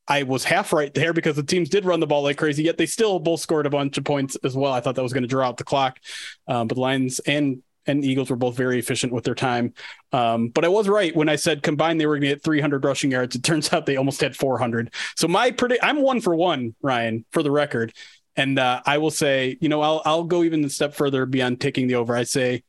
I 0.07 0.23
was 0.23 0.43
half 0.43 0.73
right 0.73 0.91
there 0.93 1.13
because 1.13 1.35
the 1.35 1.43
teams 1.43 1.69
did 1.69 1.85
run 1.85 1.99
the 1.99 2.07
ball 2.07 2.23
like 2.23 2.37
crazy, 2.37 2.63
yet 2.63 2.77
they 2.77 2.87
still 2.87 3.19
both 3.19 3.41
scored 3.41 3.67
a 3.67 3.69
bunch 3.69 3.95
of 3.97 4.03
points 4.03 4.35
as 4.43 4.55
well. 4.55 4.73
I 4.73 4.81
thought 4.81 4.95
that 4.95 5.03
was 5.03 5.13
going 5.13 5.23
to 5.23 5.29
draw 5.29 5.47
out 5.47 5.57
the 5.57 5.63
clock, 5.63 5.99
um, 6.47 6.67
but 6.67 6.79
Lions 6.79 7.19
and 7.19 7.61
and 7.85 8.03
Eagles 8.03 8.29
were 8.29 8.35
both 8.35 8.55
very 8.55 8.79
efficient 8.79 9.13
with 9.13 9.23
their 9.23 9.35
time. 9.35 9.73
Um, 10.11 10.49
but 10.49 10.65
I 10.65 10.67
was 10.67 10.87
right 10.87 11.15
when 11.15 11.29
I 11.29 11.35
said 11.35 11.63
combined 11.63 11.99
they 11.99 12.05
were 12.05 12.15
going 12.15 12.29
to 12.29 12.35
get 12.35 12.43
300 12.43 12.83
rushing 12.83 13.11
yards. 13.11 13.35
It 13.35 13.43
turns 13.43 13.71
out 13.73 13.85
they 13.85 13.97
almost 13.97 14.21
had 14.21 14.35
400. 14.35 14.93
So 15.15 15.27
my 15.27 15.51
predict, 15.51 15.83
I'm 15.83 16.01
one 16.01 16.21
for 16.21 16.35
one, 16.35 16.75
Ryan, 16.81 17.25
for 17.31 17.43
the 17.43 17.51
record. 17.51 17.93
And 18.39 18.57
uh, 18.57 18.81
I 18.85 18.99
will 18.99 19.11
say, 19.11 19.57
you 19.59 19.67
know, 19.67 19.81
I'll 19.81 20.01
I'll 20.05 20.23
go 20.23 20.43
even 20.43 20.63
a 20.63 20.69
step 20.69 20.93
further 20.93 21.25
beyond 21.25 21.59
taking 21.59 21.87
the 21.87 21.95
over. 21.95 22.15
I 22.15 22.23
say 22.23 22.63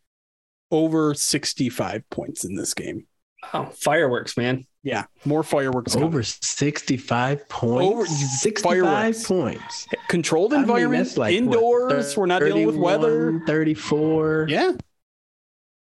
over 0.73 1.15
65 1.15 2.11
points 2.11 2.45
in 2.45 2.57
this 2.57 2.75
game. 2.75 3.07
Oh, 3.55 3.67
fireworks, 3.67 4.37
man. 4.37 4.67
Yeah, 4.83 5.05
more 5.25 5.43
fireworks. 5.45 5.93
coming. 5.93 6.09
Over 6.09 6.23
65 6.25 7.49
points. 7.49 7.93
Over- 7.95 8.07
65 8.07 8.63
fireworks. 8.83 9.27
points. 9.27 9.87
controlled 10.09 10.53
I 10.53 10.57
mean, 10.57 10.63
environment, 10.65 11.05
that's 11.05 11.17
like, 11.17 11.35
what, 11.35 11.39
indoors. 11.45 12.17
we're 12.17 12.27
not 12.27 12.41
dealing 12.41 12.67
with 12.67 12.77
weather. 12.77 13.41
34. 13.47 14.47
Yeah, 14.49 14.73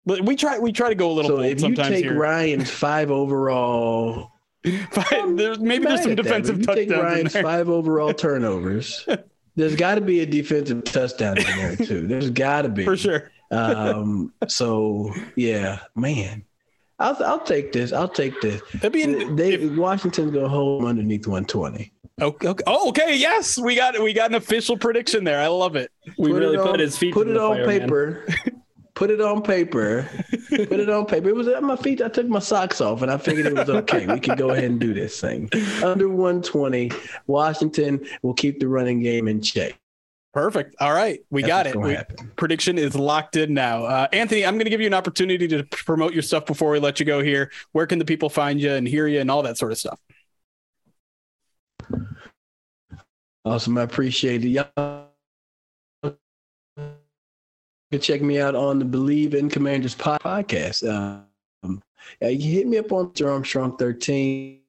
but 0.04 0.20
we 0.26 0.36
try 0.36 0.58
we 0.58 0.72
try 0.72 0.90
to 0.90 0.94
go 0.94 1.10
a 1.10 1.14
little 1.14 1.30
So 1.38 1.40
if 1.40 1.52
you 1.54 1.58
sometimes 1.60 1.88
take 1.88 2.04
here. 2.04 2.18
Ryan's 2.18 2.70
five 2.84 3.10
overall, 3.10 4.32
But 4.62 5.36
there's, 5.36 5.58
maybe 5.58 5.86
there's 5.86 6.02
some 6.02 6.12
at 6.12 6.16
that, 6.18 6.22
but 6.24 6.42
defensive 6.42 6.60
if 6.60 6.66
you 6.68 6.74
take 6.74 6.88
touchdowns 6.88 7.00
in 7.00 7.06
Ryan's 7.14 7.32
there. 7.32 7.42
five 7.42 7.68
overall 7.70 8.12
turnovers. 8.26 9.06
There's 9.60 9.76
got 9.76 9.96
to 9.96 10.00
be 10.00 10.20
a 10.20 10.26
defensive 10.26 10.84
touchdown 10.84 11.38
in 11.38 11.44
there 11.44 11.76
too. 11.76 12.06
There's 12.08 12.30
got 12.30 12.62
to 12.62 12.68
be 12.68 12.84
for 12.84 12.96
sure. 12.96 13.30
Um, 13.50 14.32
so 14.48 15.12
yeah, 15.36 15.80
man, 15.94 16.44
I'll 16.98 17.16
I'll 17.24 17.40
take 17.40 17.72
this. 17.72 17.92
I'll 17.92 18.08
take 18.08 18.40
this. 18.40 18.60
That'd 18.74 18.92
be 18.92 19.02
in, 19.02 19.36
They 19.36 19.54
if- 19.54 19.76
Washington's 19.76 20.32
gonna 20.32 20.48
hold 20.48 20.84
underneath 20.84 21.26
120. 21.26 21.92
okay, 22.20 22.48
okay. 22.48 22.64
Oh, 22.66 22.88
okay. 22.90 23.16
Yes, 23.16 23.58
we 23.58 23.74
got 23.74 24.00
we 24.02 24.12
got 24.12 24.30
an 24.30 24.36
official 24.36 24.76
prediction 24.76 25.24
there. 25.24 25.40
I 25.40 25.48
love 25.48 25.76
it. 25.76 25.90
We 26.18 26.30
Put 26.30 26.42
it 26.42 26.46
really 26.46 26.56
on- 26.58 26.66
put 26.68 26.80
his 26.80 26.96
feet. 26.96 27.12
Put 27.14 27.28
it 27.28 27.36
on 27.36 27.56
fire, 27.56 27.66
paper. 27.66 28.26
Put 29.00 29.10
it 29.10 29.22
on 29.22 29.40
paper. 29.40 30.06
Put 30.50 30.72
it 30.78 30.90
on 30.90 31.06
paper. 31.06 31.30
It 31.30 31.34
was 31.34 31.48
at 31.48 31.62
my 31.62 31.74
feet. 31.74 32.02
I 32.02 32.10
took 32.10 32.26
my 32.26 32.38
socks 32.38 32.82
off, 32.82 33.00
and 33.00 33.10
I 33.10 33.16
figured 33.16 33.46
it 33.46 33.54
was 33.54 33.70
okay. 33.70 34.06
We 34.06 34.20
could 34.20 34.36
go 34.36 34.50
ahead 34.50 34.64
and 34.64 34.78
do 34.78 34.92
this 34.92 35.18
thing. 35.18 35.48
Under 35.82 36.10
120, 36.10 36.92
Washington 37.26 38.06
will 38.20 38.34
keep 38.34 38.60
the 38.60 38.68
running 38.68 39.00
game 39.00 39.26
in 39.26 39.40
check. 39.40 39.80
Perfect. 40.34 40.76
All 40.80 40.92
right, 40.92 41.20
we 41.30 41.40
That's 41.40 41.48
got 41.50 41.66
it. 41.66 41.76
We- 41.80 42.26
prediction 42.36 42.76
is 42.76 42.94
locked 42.94 43.36
in 43.36 43.54
now. 43.54 43.84
Uh, 43.84 44.06
Anthony, 44.12 44.44
I'm 44.44 44.56
going 44.56 44.66
to 44.66 44.70
give 44.70 44.82
you 44.82 44.86
an 44.86 44.92
opportunity 44.92 45.48
to 45.48 45.64
promote 45.64 46.12
your 46.12 46.20
stuff 46.22 46.44
before 46.44 46.70
we 46.70 46.78
let 46.78 47.00
you 47.00 47.06
go 47.06 47.22
here. 47.22 47.50
Where 47.72 47.86
can 47.86 47.98
the 47.98 48.04
people 48.04 48.28
find 48.28 48.60
you 48.60 48.70
and 48.74 48.86
hear 48.86 49.06
you 49.06 49.20
and 49.20 49.30
all 49.30 49.44
that 49.44 49.56
sort 49.56 49.72
of 49.72 49.78
stuff? 49.78 49.98
Awesome. 53.46 53.78
I 53.78 53.82
appreciate 53.82 54.44
it. 54.44 54.48
Y'all 54.48 54.68
can 57.90 58.00
check 58.00 58.22
me 58.22 58.40
out 58.40 58.54
on 58.54 58.78
the 58.78 58.84
Bleav 58.84 59.34
in 59.34 59.50
Commanders 59.50 59.96
podcast. 59.96 60.88
Um, 60.88 61.82
you 62.20 62.52
hit 62.52 62.68
me 62.68 62.78
up 62.78 62.92
on. 62.92 63.12
Armstrong 63.24 63.76
13. 63.76 64.60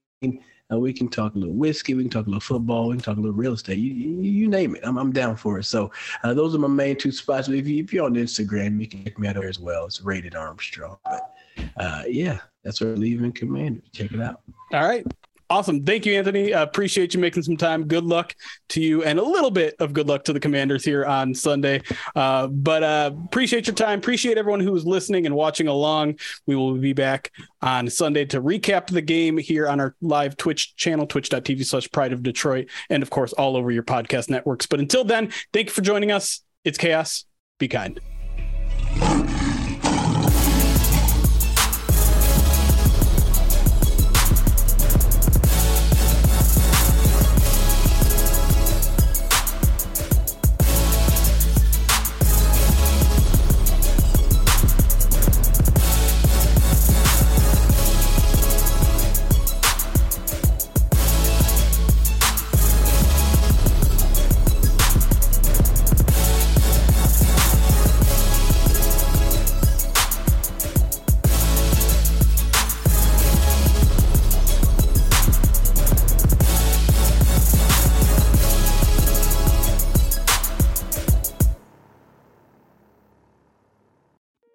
Uh, 0.71 0.79
we 0.79 0.91
can 0.93 1.07
talk 1.07 1.36
a 1.36 1.38
little 1.38 1.53
whiskey. 1.53 1.93
We 1.93 2.03
can 2.03 2.10
talk 2.10 2.25
a 2.25 2.29
little 2.29 2.39
football. 2.39 2.88
We 2.88 2.95
can 2.95 3.03
talk 3.03 3.17
a 3.17 3.19
little 3.19 3.36
real 3.36 3.53
estate. 3.53 3.77
You, 3.77 3.93
you, 3.93 4.21
you 4.21 4.47
name 4.47 4.75
it. 4.75 4.81
I'm, 4.84 4.97
I'm 4.97 5.12
down 5.12 5.36
for 5.36 5.60
it. 5.60 5.65
So 5.65 5.91
uh, 6.23 6.34
those 6.34 6.55
are 6.55 6.60
my 6.60 6.67
main 6.67 6.95
two 6.95 7.12
spots. 7.12 7.47
If, 7.49 7.67
you, 7.67 7.84
if 7.84 7.93
you're 7.93 8.05
on 8.05 8.15
Instagram, 8.15 8.79
you 8.79 8.88
can 8.88 9.03
check 9.03 9.19
me 9.19 9.27
out 9.27 9.36
there 9.36 9.47
as 9.47 9.60
well. 9.60 9.86
It's 9.86 10.01
rated 10.01 10.34
Armstrong. 10.34 10.97
But 11.03 11.34
uh, 11.77 12.03
yeah, 12.07 12.39
that's 12.63 12.79
Bleav 12.79 13.23
in 13.23 13.34
Commanders. 13.34 13.84
Check 13.91 14.13
it 14.13 14.21
out. 14.21 14.41
All 14.73 14.88
right. 14.88 15.05
Awesome. 15.51 15.83
Thank 15.83 16.05
you, 16.05 16.13
Anthony. 16.13 16.53
Uh, 16.53 16.63
appreciate 16.63 17.13
you 17.13 17.19
making 17.19 17.43
some 17.43 17.57
time. 17.57 17.85
Good 17.85 18.05
luck 18.05 18.33
to 18.69 18.81
you 18.81 19.03
and 19.03 19.19
a 19.19 19.21
little 19.21 19.51
bit 19.51 19.75
of 19.79 19.91
good 19.91 20.07
luck 20.07 20.23
to 20.23 20.33
the 20.33 20.39
commanders 20.39 20.85
here 20.85 21.03
on 21.03 21.35
Sunday. 21.35 21.81
Uh, 22.15 22.47
but 22.47 22.83
uh, 22.83 23.11
appreciate 23.25 23.67
your 23.67 23.75
time. 23.75 23.99
Appreciate 23.99 24.37
everyone 24.37 24.61
who 24.61 24.73
is 24.77 24.85
listening 24.85 25.25
and 25.25 25.35
watching 25.35 25.67
along. 25.67 26.19
We 26.47 26.55
will 26.55 26.75
be 26.75 26.93
back 26.93 27.33
on 27.61 27.89
Sunday 27.89 28.23
to 28.27 28.41
recap 28.41 28.87
the 28.87 29.01
game 29.01 29.37
here 29.37 29.67
on 29.67 29.81
our 29.81 29.93
live 29.99 30.37
Twitch 30.37 30.73
channel, 30.77 31.05
twitch.tv 31.05 31.65
slash 31.65 31.91
pride 31.91 32.13
of 32.13 32.23
Detroit, 32.23 32.69
and 32.89 33.03
of 33.03 33.09
course, 33.09 33.33
all 33.33 33.57
over 33.57 33.71
your 33.71 33.83
podcast 33.83 34.29
networks. 34.29 34.67
But 34.67 34.79
until 34.79 35.03
then, 35.03 35.33
thank 35.51 35.67
you 35.67 35.73
for 35.73 35.81
joining 35.81 36.13
us. 36.13 36.43
It's 36.63 36.77
chaos. 36.77 37.25
Be 37.59 37.67
kind. 37.67 37.99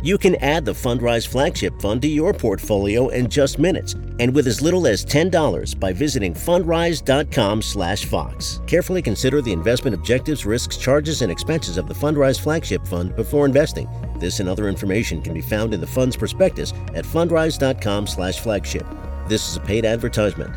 You 0.00 0.16
can 0.16 0.36
add 0.36 0.64
the 0.64 0.72
Fundrise 0.72 1.26
Flagship 1.26 1.80
Fund 1.80 2.02
to 2.02 2.08
your 2.08 2.32
portfolio 2.32 3.08
in 3.08 3.28
just 3.28 3.58
minutes 3.58 3.96
and 4.20 4.32
with 4.32 4.46
as 4.46 4.62
little 4.62 4.86
as 4.86 5.04
$10 5.04 5.74
by 5.74 5.92
visiting 5.92 6.34
fundrise.com/fox. 6.34 8.60
Carefully 8.68 9.02
consider 9.02 9.42
the 9.42 9.52
investment 9.52 9.96
objectives, 9.96 10.46
risks, 10.46 10.76
charges 10.76 11.22
and 11.22 11.32
expenses 11.32 11.78
of 11.78 11.88
the 11.88 11.94
Fundrise 11.94 12.38
Flagship 12.38 12.86
Fund 12.86 13.16
before 13.16 13.44
investing. 13.44 13.88
This 14.20 14.38
and 14.38 14.48
other 14.48 14.68
information 14.68 15.20
can 15.20 15.34
be 15.34 15.40
found 15.40 15.74
in 15.74 15.80
the 15.80 15.86
fund's 15.86 16.16
prospectus 16.16 16.72
at 16.94 17.04
fundrise.com/flagship. 17.04 18.86
This 19.28 19.48
is 19.48 19.56
a 19.56 19.60
paid 19.60 19.84
advertisement. 19.84 20.52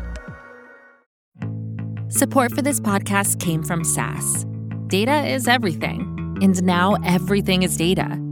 Support 2.08 2.52
for 2.52 2.62
this 2.62 2.78
podcast 2.78 3.40
came 3.40 3.64
from 3.64 3.82
SAS. 3.82 4.46
Data 4.86 5.26
is 5.26 5.48
everything, 5.48 6.38
and 6.42 6.62
now 6.62 6.94
everything 7.04 7.64
is 7.64 7.76
data 7.76 8.20